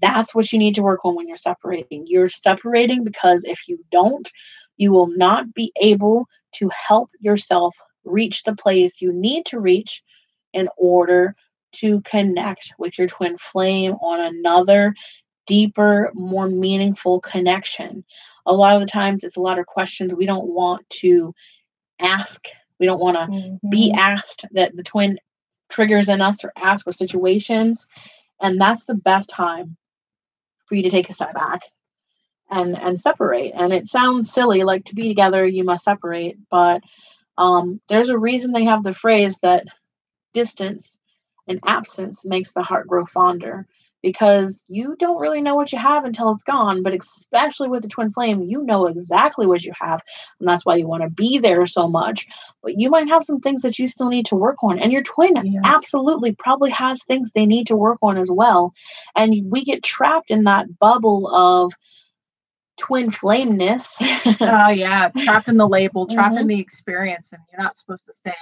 that's 0.00 0.32
what 0.32 0.52
you 0.52 0.60
need 0.60 0.76
to 0.76 0.82
work 0.82 1.04
on 1.04 1.16
when 1.16 1.26
you're 1.26 1.36
separating. 1.36 2.04
You're 2.06 2.28
separating 2.28 3.02
because 3.02 3.42
if 3.44 3.66
you 3.66 3.84
don't, 3.90 4.30
you 4.76 4.92
will 4.92 5.08
not 5.08 5.52
be 5.54 5.72
able 5.82 6.28
to 6.54 6.70
help 6.70 7.10
yourself 7.18 7.76
reach 8.04 8.44
the 8.44 8.54
place 8.54 9.02
you 9.02 9.12
need 9.12 9.44
to 9.46 9.58
reach 9.58 10.04
in 10.52 10.68
order 10.78 11.34
to 11.72 12.00
connect 12.02 12.72
with 12.78 12.96
your 12.96 13.08
twin 13.08 13.36
flame 13.38 13.94
on 13.94 14.20
another 14.20 14.94
deeper, 15.48 16.12
more 16.14 16.48
meaningful 16.48 17.18
connection. 17.20 18.04
A 18.46 18.54
lot 18.54 18.76
of 18.76 18.82
the 18.82 18.86
times, 18.86 19.24
it's 19.24 19.36
a 19.36 19.40
lot 19.40 19.58
of 19.58 19.66
questions 19.66 20.14
we 20.14 20.26
don't 20.26 20.46
want 20.46 20.88
to 20.90 21.34
ask. 21.98 22.46
We 22.78 22.86
don't 22.86 23.00
want 23.00 23.16
to 23.16 23.36
mm-hmm. 23.36 23.68
be 23.68 23.92
asked 23.96 24.46
that 24.52 24.76
the 24.76 24.82
twin 24.82 25.18
triggers 25.68 26.08
in 26.08 26.20
us 26.20 26.44
or 26.44 26.52
ask 26.56 26.84
for 26.84 26.92
situations 26.92 27.86
and 28.40 28.60
that's 28.60 28.84
the 28.84 28.94
best 28.94 29.28
time 29.28 29.76
for 30.66 30.74
you 30.74 30.82
to 30.82 30.90
take 30.90 31.08
a 31.08 31.12
step 31.12 31.34
back 31.34 31.60
and 32.50 32.76
and 32.78 32.98
separate 32.98 33.52
and 33.54 33.72
it 33.72 33.86
sounds 33.86 34.32
silly 34.32 34.62
like 34.64 34.84
to 34.84 34.94
be 34.94 35.08
together 35.08 35.46
you 35.46 35.64
must 35.64 35.84
separate 35.84 36.36
but 36.50 36.80
um, 37.36 37.80
there's 37.88 38.08
a 38.08 38.18
reason 38.18 38.50
they 38.50 38.64
have 38.64 38.82
the 38.82 38.92
phrase 38.92 39.38
that 39.40 39.64
distance 40.34 40.98
and 41.46 41.60
absence 41.64 42.24
makes 42.24 42.52
the 42.52 42.62
heart 42.62 42.88
grow 42.88 43.04
fonder 43.06 43.66
because 44.02 44.64
you 44.68 44.96
don't 44.98 45.20
really 45.20 45.40
know 45.40 45.54
what 45.54 45.72
you 45.72 45.78
have 45.78 46.04
until 46.04 46.30
it's 46.32 46.44
gone. 46.44 46.82
But 46.82 46.94
especially 46.94 47.68
with 47.68 47.82
the 47.82 47.88
twin 47.88 48.12
flame, 48.12 48.42
you 48.42 48.62
know 48.62 48.86
exactly 48.86 49.46
what 49.46 49.64
you 49.64 49.72
have. 49.80 50.02
And 50.38 50.48
that's 50.48 50.64
why 50.64 50.76
you 50.76 50.86
want 50.86 51.02
to 51.02 51.10
be 51.10 51.38
there 51.38 51.66
so 51.66 51.88
much. 51.88 52.26
But 52.62 52.78
you 52.78 52.90
might 52.90 53.08
have 53.08 53.24
some 53.24 53.40
things 53.40 53.62
that 53.62 53.78
you 53.78 53.88
still 53.88 54.08
need 54.08 54.26
to 54.26 54.36
work 54.36 54.62
on. 54.62 54.78
And 54.78 54.92
your 54.92 55.02
twin 55.02 55.34
yes. 55.44 55.62
absolutely 55.64 56.32
probably 56.32 56.70
has 56.70 57.02
things 57.04 57.32
they 57.32 57.46
need 57.46 57.66
to 57.68 57.76
work 57.76 57.98
on 58.02 58.16
as 58.16 58.30
well. 58.30 58.72
And 59.16 59.34
we 59.50 59.64
get 59.64 59.82
trapped 59.82 60.30
in 60.30 60.44
that 60.44 60.78
bubble 60.78 61.28
of, 61.34 61.72
twin 62.78 63.10
flameness. 63.10 63.96
oh 64.00 64.68
yeah, 64.70 65.10
trapped 65.24 65.48
in 65.48 65.56
the 65.56 65.68
label, 65.68 66.06
trapped 66.06 66.34
mm-hmm. 66.34 66.42
in 66.42 66.46
the 66.46 66.60
experience, 66.60 67.32
and 67.32 67.42
you're 67.50 67.60
not 67.60 67.74
supposed 67.74 68.06
to 68.06 68.12
stay. 68.12 68.32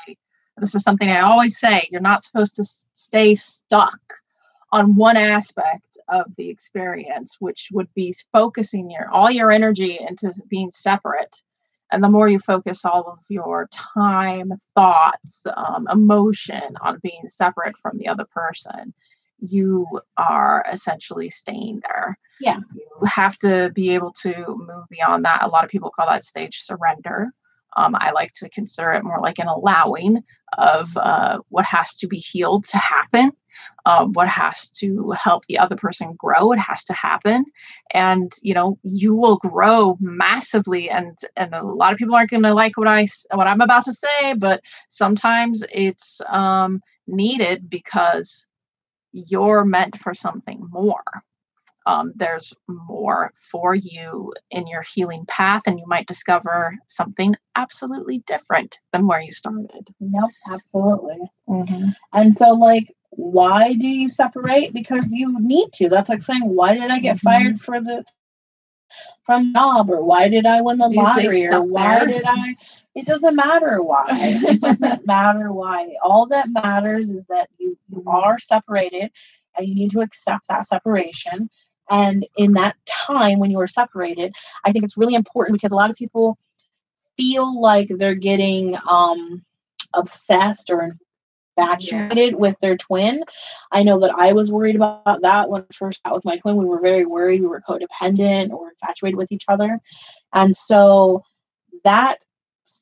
This 0.58 0.74
is 0.74 0.82
something 0.82 1.08
I 1.08 1.20
always 1.20 1.58
say. 1.58 1.88
You're 1.90 2.02
not 2.02 2.22
supposed 2.22 2.56
to 2.56 2.64
stay 2.94 3.34
stuck 3.34 3.98
on 4.72 4.96
one 4.96 5.16
aspect 5.16 5.98
of 6.08 6.26
the 6.36 6.48
experience, 6.48 7.36
which 7.38 7.68
would 7.72 7.92
be 7.94 8.14
focusing 8.32 8.90
your 8.90 9.08
all 9.10 9.30
your 9.30 9.50
energy 9.50 9.98
into 10.00 10.32
being 10.48 10.70
separate. 10.70 11.42
And 11.92 12.02
the 12.02 12.08
more 12.08 12.28
you 12.28 12.40
focus 12.40 12.84
all 12.84 13.04
of 13.06 13.18
your 13.28 13.68
time, 13.72 14.52
thoughts, 14.74 15.46
um, 15.56 15.86
emotion 15.90 16.76
on 16.80 16.98
being 17.00 17.28
separate 17.28 17.76
from 17.78 17.96
the 17.98 18.08
other 18.08 18.24
person, 18.24 18.92
you 19.38 19.86
are 20.16 20.64
essentially 20.72 21.30
staying 21.30 21.82
there. 21.88 22.18
Yeah. 22.40 22.58
You 22.74 23.06
have 23.06 23.38
to 23.38 23.70
be 23.74 23.90
able 23.90 24.12
to 24.22 24.34
move 24.58 24.88
beyond 24.90 25.24
that. 25.24 25.42
A 25.42 25.48
lot 25.48 25.64
of 25.64 25.70
people 25.70 25.90
call 25.90 26.06
that 26.06 26.24
stage 26.24 26.62
surrender. 26.62 27.32
Um, 27.76 27.94
I 27.94 28.10
like 28.10 28.32
to 28.36 28.48
consider 28.48 28.92
it 28.92 29.04
more 29.04 29.20
like 29.20 29.38
an 29.38 29.48
allowing 29.48 30.24
of 30.56 30.96
uh, 30.96 31.38
what 31.50 31.66
has 31.66 31.94
to 31.96 32.08
be 32.08 32.16
healed 32.16 32.64
to 32.68 32.78
happen, 32.78 33.32
um, 33.84 34.12
what 34.12 34.28
has 34.28 34.68
to 34.70 35.12
help 35.12 35.46
the 35.46 35.58
other 35.58 35.76
person 35.76 36.14
grow. 36.18 36.52
It 36.52 36.58
has 36.58 36.84
to 36.84 36.92
happen, 36.92 37.44
and 37.92 38.32
you 38.42 38.54
know 38.54 38.78
you 38.82 39.14
will 39.14 39.36
grow 39.36 39.96
massively. 40.00 40.90
And 40.90 41.16
and 41.36 41.54
a 41.54 41.62
lot 41.62 41.92
of 41.92 41.98
people 41.98 42.14
aren't 42.14 42.30
going 42.30 42.42
to 42.42 42.54
like 42.54 42.76
what 42.76 42.88
I 42.88 43.06
what 43.32 43.46
I'm 43.46 43.60
about 43.60 43.84
to 43.84 43.92
say, 43.92 44.34
but 44.34 44.60
sometimes 44.88 45.64
it's 45.72 46.20
um, 46.28 46.80
needed 47.06 47.70
because 47.70 48.46
you're 49.12 49.64
meant 49.64 49.98
for 49.98 50.14
something 50.14 50.66
more 50.70 51.02
um, 51.86 52.12
there's 52.16 52.52
more 52.66 53.32
for 53.36 53.74
you 53.74 54.32
in 54.50 54.66
your 54.66 54.82
healing 54.82 55.24
path, 55.28 55.62
and 55.66 55.78
you 55.78 55.86
might 55.86 56.06
discover 56.06 56.76
something 56.88 57.36
absolutely 57.54 58.18
different 58.26 58.78
than 58.92 59.06
where 59.06 59.20
you 59.20 59.32
started. 59.32 59.88
Yep, 60.00 60.30
absolutely. 60.50 61.18
Mm-hmm. 61.48 61.90
And 62.12 62.34
so, 62.34 62.50
like, 62.50 62.92
why 63.10 63.74
do 63.74 63.86
you 63.86 64.10
separate? 64.10 64.72
Because 64.72 65.10
you 65.10 65.38
need 65.40 65.72
to. 65.74 65.88
That's 65.88 66.08
like 66.08 66.22
saying, 66.22 66.42
why 66.42 66.74
did 66.74 66.90
I 66.90 66.98
get 66.98 67.16
mm-hmm. 67.16 67.28
fired 67.28 67.60
for 67.60 67.80
the 67.80 68.04
from 69.24 69.52
job, 69.52 69.90
or 69.90 70.04
why 70.04 70.28
did 70.28 70.46
I 70.46 70.60
win 70.60 70.78
the 70.78 70.88
you 70.88 71.02
lottery, 71.02 71.46
or 71.46 71.60
why 71.60 72.04
there. 72.04 72.06
did 72.06 72.24
I? 72.24 72.56
It 72.94 73.06
doesn't 73.06 73.34
matter 73.34 73.82
why. 73.82 74.06
it 74.08 74.60
doesn't 74.60 75.06
matter 75.06 75.52
why. 75.52 75.94
All 76.02 76.26
that 76.26 76.48
matters 76.50 77.10
is 77.10 77.26
that 77.26 77.48
you, 77.58 77.76
you 77.88 77.98
mm-hmm. 77.98 78.08
are 78.08 78.38
separated, 78.38 79.10
and 79.56 79.66
you 79.66 79.74
need 79.74 79.90
to 79.92 80.00
accept 80.00 80.46
that 80.48 80.66
separation 80.66 81.50
and 81.90 82.26
in 82.36 82.52
that 82.54 82.76
time 82.86 83.38
when 83.38 83.50
you 83.50 83.60
are 83.60 83.66
separated, 83.66 84.34
I 84.64 84.72
think 84.72 84.84
it's 84.84 84.96
really 84.96 85.14
important 85.14 85.54
because 85.54 85.72
a 85.72 85.76
lot 85.76 85.90
of 85.90 85.96
people 85.96 86.38
feel 87.16 87.60
like 87.60 87.88
they're 87.88 88.14
getting 88.14 88.76
um, 88.88 89.44
obsessed 89.94 90.70
or 90.70 90.96
infatuated 91.56 92.32
yeah. 92.32 92.38
with 92.38 92.58
their 92.60 92.76
twin. 92.76 93.22
I 93.72 93.82
know 93.82 94.00
that 94.00 94.14
I 94.16 94.32
was 94.32 94.50
worried 94.50 94.76
about 94.76 95.22
that 95.22 95.48
when 95.48 95.62
I 95.62 95.74
first 95.74 96.02
got 96.02 96.14
with 96.14 96.24
my 96.24 96.36
twin. 96.36 96.56
We 96.56 96.66
were 96.66 96.80
very 96.80 97.06
worried. 97.06 97.40
We 97.40 97.46
were 97.46 97.62
codependent 97.66 98.50
or 98.50 98.70
infatuated 98.70 99.16
with 99.16 99.32
each 99.32 99.44
other. 99.48 99.80
And 100.32 100.56
so 100.56 101.22
that 101.84 102.18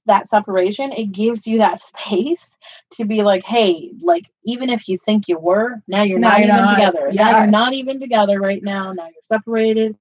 that 0.06 0.28
separation, 0.28 0.92
it 0.92 1.12
gives 1.12 1.46
you 1.46 1.58
that 1.58 1.80
space 1.80 2.56
to 2.92 3.04
be 3.04 3.22
like, 3.22 3.44
hey, 3.44 3.92
like 4.02 4.24
even 4.44 4.68
if 4.70 4.88
you 4.88 4.98
think 4.98 5.28
you 5.28 5.38
were, 5.38 5.82
now 5.88 6.02
you're 6.02 6.18
not 6.18 6.40
you're 6.40 6.48
even 6.48 6.64
not, 6.64 6.74
together. 6.74 7.08
Yeah. 7.10 7.24
Now 7.24 7.38
you're 7.38 7.50
not 7.50 7.72
even 7.72 8.00
together 8.00 8.40
right 8.40 8.62
now. 8.62 8.92
Now 8.92 9.04
you're 9.04 9.14
separated. 9.22 9.96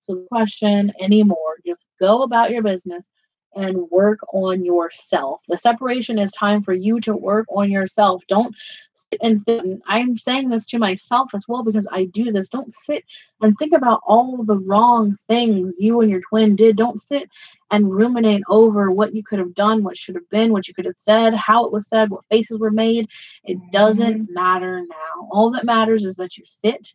So 0.00 0.14
the 0.14 0.26
question 0.30 0.92
anymore, 1.00 1.58
just 1.66 1.88
go 2.00 2.22
about 2.22 2.50
your 2.50 2.62
business 2.62 3.10
and 3.58 3.90
work 3.90 4.20
on 4.32 4.64
yourself. 4.64 5.42
The 5.48 5.58
separation 5.58 6.18
is 6.18 6.30
time 6.30 6.62
for 6.62 6.72
you 6.72 7.00
to 7.00 7.14
work 7.14 7.46
on 7.50 7.70
yourself. 7.72 8.22
Don't 8.28 8.54
sit 8.92 9.18
and 9.20 9.44
think, 9.44 9.82
I'm 9.86 10.16
saying 10.16 10.48
this 10.48 10.64
to 10.66 10.78
myself 10.78 11.34
as 11.34 11.46
well 11.48 11.64
because 11.64 11.88
I 11.90 12.04
do 12.04 12.30
this. 12.30 12.48
Don't 12.48 12.72
sit 12.72 13.04
and 13.42 13.58
think 13.58 13.72
about 13.74 14.00
all 14.06 14.42
the 14.44 14.58
wrong 14.58 15.14
things 15.26 15.74
you 15.80 16.00
and 16.00 16.10
your 16.10 16.20
twin 16.20 16.54
did. 16.54 16.76
Don't 16.76 17.00
sit 17.00 17.28
and 17.72 17.92
ruminate 17.92 18.44
over 18.48 18.92
what 18.92 19.14
you 19.14 19.24
could 19.24 19.40
have 19.40 19.54
done, 19.54 19.82
what 19.82 19.96
should 19.96 20.14
have 20.14 20.30
been, 20.30 20.52
what 20.52 20.68
you 20.68 20.74
could 20.74 20.86
have 20.86 20.94
said, 20.96 21.34
how 21.34 21.66
it 21.66 21.72
was 21.72 21.88
said, 21.88 22.10
what 22.10 22.24
faces 22.30 22.60
were 22.60 22.70
made. 22.70 23.08
It 23.42 23.58
doesn't 23.72 24.22
mm-hmm. 24.22 24.34
matter 24.34 24.82
now. 24.82 25.28
All 25.32 25.50
that 25.50 25.64
matters 25.64 26.04
is 26.04 26.14
that 26.16 26.38
you 26.38 26.44
sit 26.46 26.94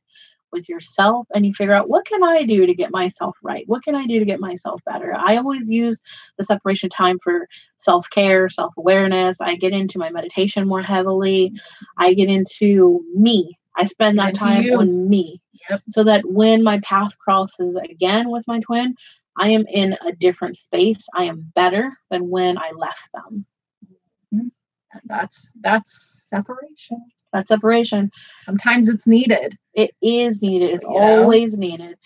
with 0.54 0.70
yourself 0.70 1.28
and 1.34 1.46
you 1.46 1.54
figure 1.54 1.74
out 1.74 1.90
what 1.90 2.06
can 2.06 2.24
I 2.24 2.44
do 2.44 2.66
to 2.66 2.74
get 2.74 2.92
myself 2.92 3.36
right? 3.42 3.68
What 3.68 3.84
can 3.84 3.96
I 3.96 4.06
do 4.06 4.20
to 4.20 4.26
get 4.26 4.40
myself 4.40 4.82
better? 4.86 5.14
I 5.18 5.38
always 5.38 5.70
use 5.70 6.02
the 6.38 6.46
separation 6.46 6.90
time 6.90 7.20
for 7.22 7.48
self-care, 7.80 8.48
self-awareness. 8.50 9.42
I 9.42 9.56
get 9.56 9.74
into 9.74 10.00
my 10.00 10.10
meditation 10.10 10.68
more 10.68 10.82
heavily. 10.82 11.52
I 11.98 12.14
get 12.14 12.30
into 12.30 13.04
me. 13.14 13.58
I 13.76 13.86
spend 13.86 14.20
that 14.20 14.36
time 14.36 14.64
you. 14.64 14.80
on 14.80 15.10
me. 15.10 15.42
Yep. 15.70 15.82
So 15.90 16.04
that 16.04 16.24
when 16.26 16.64
my 16.64 16.80
path 16.80 17.18
crosses 17.18 17.76
again 17.76 18.30
with 18.30 18.48
my 18.48 18.60
twin, 18.60 18.96
I 19.38 19.50
am 19.50 19.66
in 19.70 19.98
a 20.06 20.12
different 20.12 20.58
space. 20.58 21.08
I 21.16 21.24
am 21.24 21.52
better 21.56 21.98
than 22.12 22.30
when 22.30 22.58
I 22.58 22.72
left 22.76 23.10
them. 23.14 23.46
Mm-hmm. 24.34 24.48
That's 25.06 25.52
that's 25.62 26.28
separation 26.30 27.04
that 27.34 27.48
separation. 27.48 28.12
Sometimes 28.40 28.88
it's 28.88 29.06
needed. 29.06 29.58
It 29.74 29.92
is 30.02 30.42
needed. 30.42 30.72
It's 30.72 30.86
always 30.86 31.58
needed. 31.58 31.98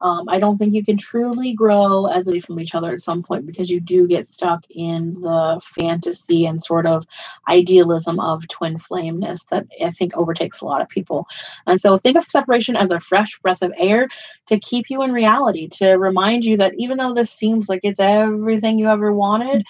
Um, 0.00 0.28
I 0.28 0.38
don't 0.38 0.58
think 0.58 0.74
you 0.74 0.84
can 0.84 0.98
truly 0.98 1.54
grow 1.54 2.06
as 2.06 2.28
away 2.28 2.40
from 2.40 2.60
each 2.60 2.74
other 2.74 2.92
at 2.92 3.00
some 3.00 3.22
point 3.22 3.46
because 3.46 3.70
you 3.70 3.80
do 3.80 4.06
get 4.06 4.26
stuck 4.26 4.62
in 4.68 5.18
the 5.22 5.60
fantasy 5.64 6.44
and 6.44 6.62
sort 6.62 6.84
of 6.84 7.06
idealism 7.48 8.20
of 8.20 8.46
twin 8.48 8.78
flameness 8.78 9.44
that 9.46 9.64
I 9.82 9.92
think 9.92 10.14
overtakes 10.14 10.60
a 10.60 10.66
lot 10.66 10.82
of 10.82 10.90
people. 10.90 11.26
And 11.66 11.80
so 11.80 11.96
think 11.96 12.18
of 12.18 12.24
separation 12.24 12.76
as 12.76 12.90
a 12.90 13.00
fresh 13.00 13.38
breath 13.38 13.62
of 13.62 13.72
air 13.78 14.08
to 14.48 14.58
keep 14.58 14.90
you 14.90 15.02
in 15.02 15.10
reality, 15.10 15.68
to 15.68 15.92
remind 15.92 16.44
you 16.44 16.58
that 16.58 16.74
even 16.76 16.98
though 16.98 17.14
this 17.14 17.30
seems 17.30 17.70
like 17.70 17.80
it's 17.82 18.00
everything 18.00 18.78
you 18.78 18.88
ever 18.88 19.10
wanted, 19.10 19.64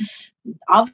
mm-hmm. 0.49 0.87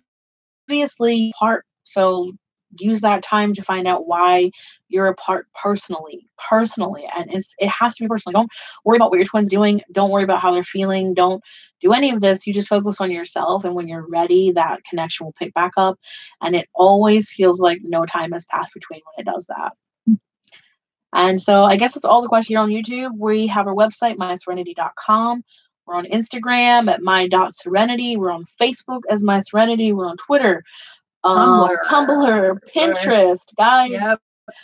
obviously 0.68 1.33
part 1.38 1.64
so 1.85 2.30
use 2.78 3.00
that 3.00 3.22
time 3.22 3.52
to 3.54 3.62
find 3.62 3.87
out 3.88 4.06
why 4.06 4.50
you're 4.88 5.09
apart 5.09 5.46
personally 5.61 6.26
personally 6.48 7.06
and 7.16 7.33
it's 7.33 7.54
it 7.59 7.68
has 7.68 7.94
to 7.94 8.04
be 8.04 8.09
personally 8.09 8.33
don't 8.33 8.50
worry 8.85 8.96
about 8.96 9.11
what 9.11 9.16
your 9.16 9.26
twins 9.26 9.48
doing. 9.48 9.80
Don't 9.92 10.11
worry 10.11 10.24
about 10.24 10.40
how 10.40 10.52
they're 10.52 10.64
feeling. 10.64 11.14
Don't 11.14 11.42
do 11.80 11.92
any 11.92 12.11
of 12.11 12.20
this. 12.20 12.46
You 12.46 12.52
just 12.52 12.68
focus 12.68 13.00
on 13.00 13.11
yourself 13.11 13.64
and 13.64 13.74
when 13.74 13.88
you're 13.88 14.06
ready 14.06 14.52
that 14.52 14.85
connection 14.85 15.26
will 15.26 15.33
pick 15.33 15.52
back 15.54 15.72
up 15.76 15.98
and 16.42 16.54
it 16.54 16.68
always 16.74 17.30
feels 17.30 17.61
like 17.61 17.80
no 17.83 18.04
time 18.06 18.33
has 18.33 18.44
passed 18.46 18.74
between 18.74 19.00
when 19.04 19.26
it 19.26 19.30
does 19.30 19.46
that. 19.46 19.72
And 21.12 21.42
so 21.42 21.64
i 21.64 21.76
guess 21.76 21.94
that's 21.94 22.04
all 22.04 22.22
the 22.22 22.28
questions 22.28 22.48
here 22.48 22.59
on 22.61 22.70
youtube. 22.70 23.16
We 23.16 23.46
have 23.48 23.66
our 23.66 23.74
website 23.74 24.16
myserenity.com 24.16 25.42
we're 25.90 25.96
on 25.96 26.06
Instagram 26.06 26.88
at 26.88 27.02
my.serenity. 27.02 28.16
We're 28.16 28.30
on 28.30 28.44
Facebook 28.61 29.00
as 29.11 29.24
My 29.24 29.40
Serenity. 29.40 29.92
We're 29.92 30.09
on 30.09 30.18
Twitter 30.18 30.62
um, 31.24 31.68
Tumblr, 31.68 31.76
Tumblr 31.85 32.59
Pinterest, 32.74 33.54
guys. 33.56 33.90
Yep. 33.92 34.20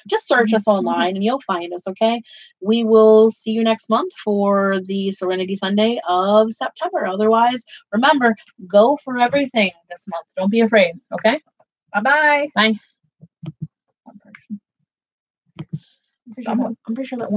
Just 0.09 0.27
search 0.27 0.53
us 0.53 0.67
online 0.67 1.15
and 1.15 1.23
you'll 1.23 1.41
find 1.41 1.73
us, 1.73 1.87
okay? 1.87 2.21
We 2.61 2.83
will 2.83 3.31
see 3.31 3.53
you 3.53 3.63
next 3.63 3.89
month 3.89 4.13
for 4.25 4.81
the 4.81 5.15
Soulrenity 5.17 5.57
Sunday 5.57 6.01
of 6.09 6.53
September. 6.53 7.07
Otherwise, 7.07 7.65
remember, 7.93 8.35
go 8.67 8.97
for 9.05 9.19
everything 9.19 9.71
this 9.89 10.05
month. 10.09 10.27
Don't 10.37 10.51
be 10.51 10.61
afraid, 10.61 10.95
okay? 11.13 11.39
Bye-bye. 11.95 12.49
Bye. 12.55 12.75
I'm 14.09 14.19
pretty, 16.35 16.43
sure, 16.43 16.53
I'm 16.53 16.95
pretty 16.95 17.07
sure 17.07 17.19
that 17.19 17.31
one. 17.31 17.35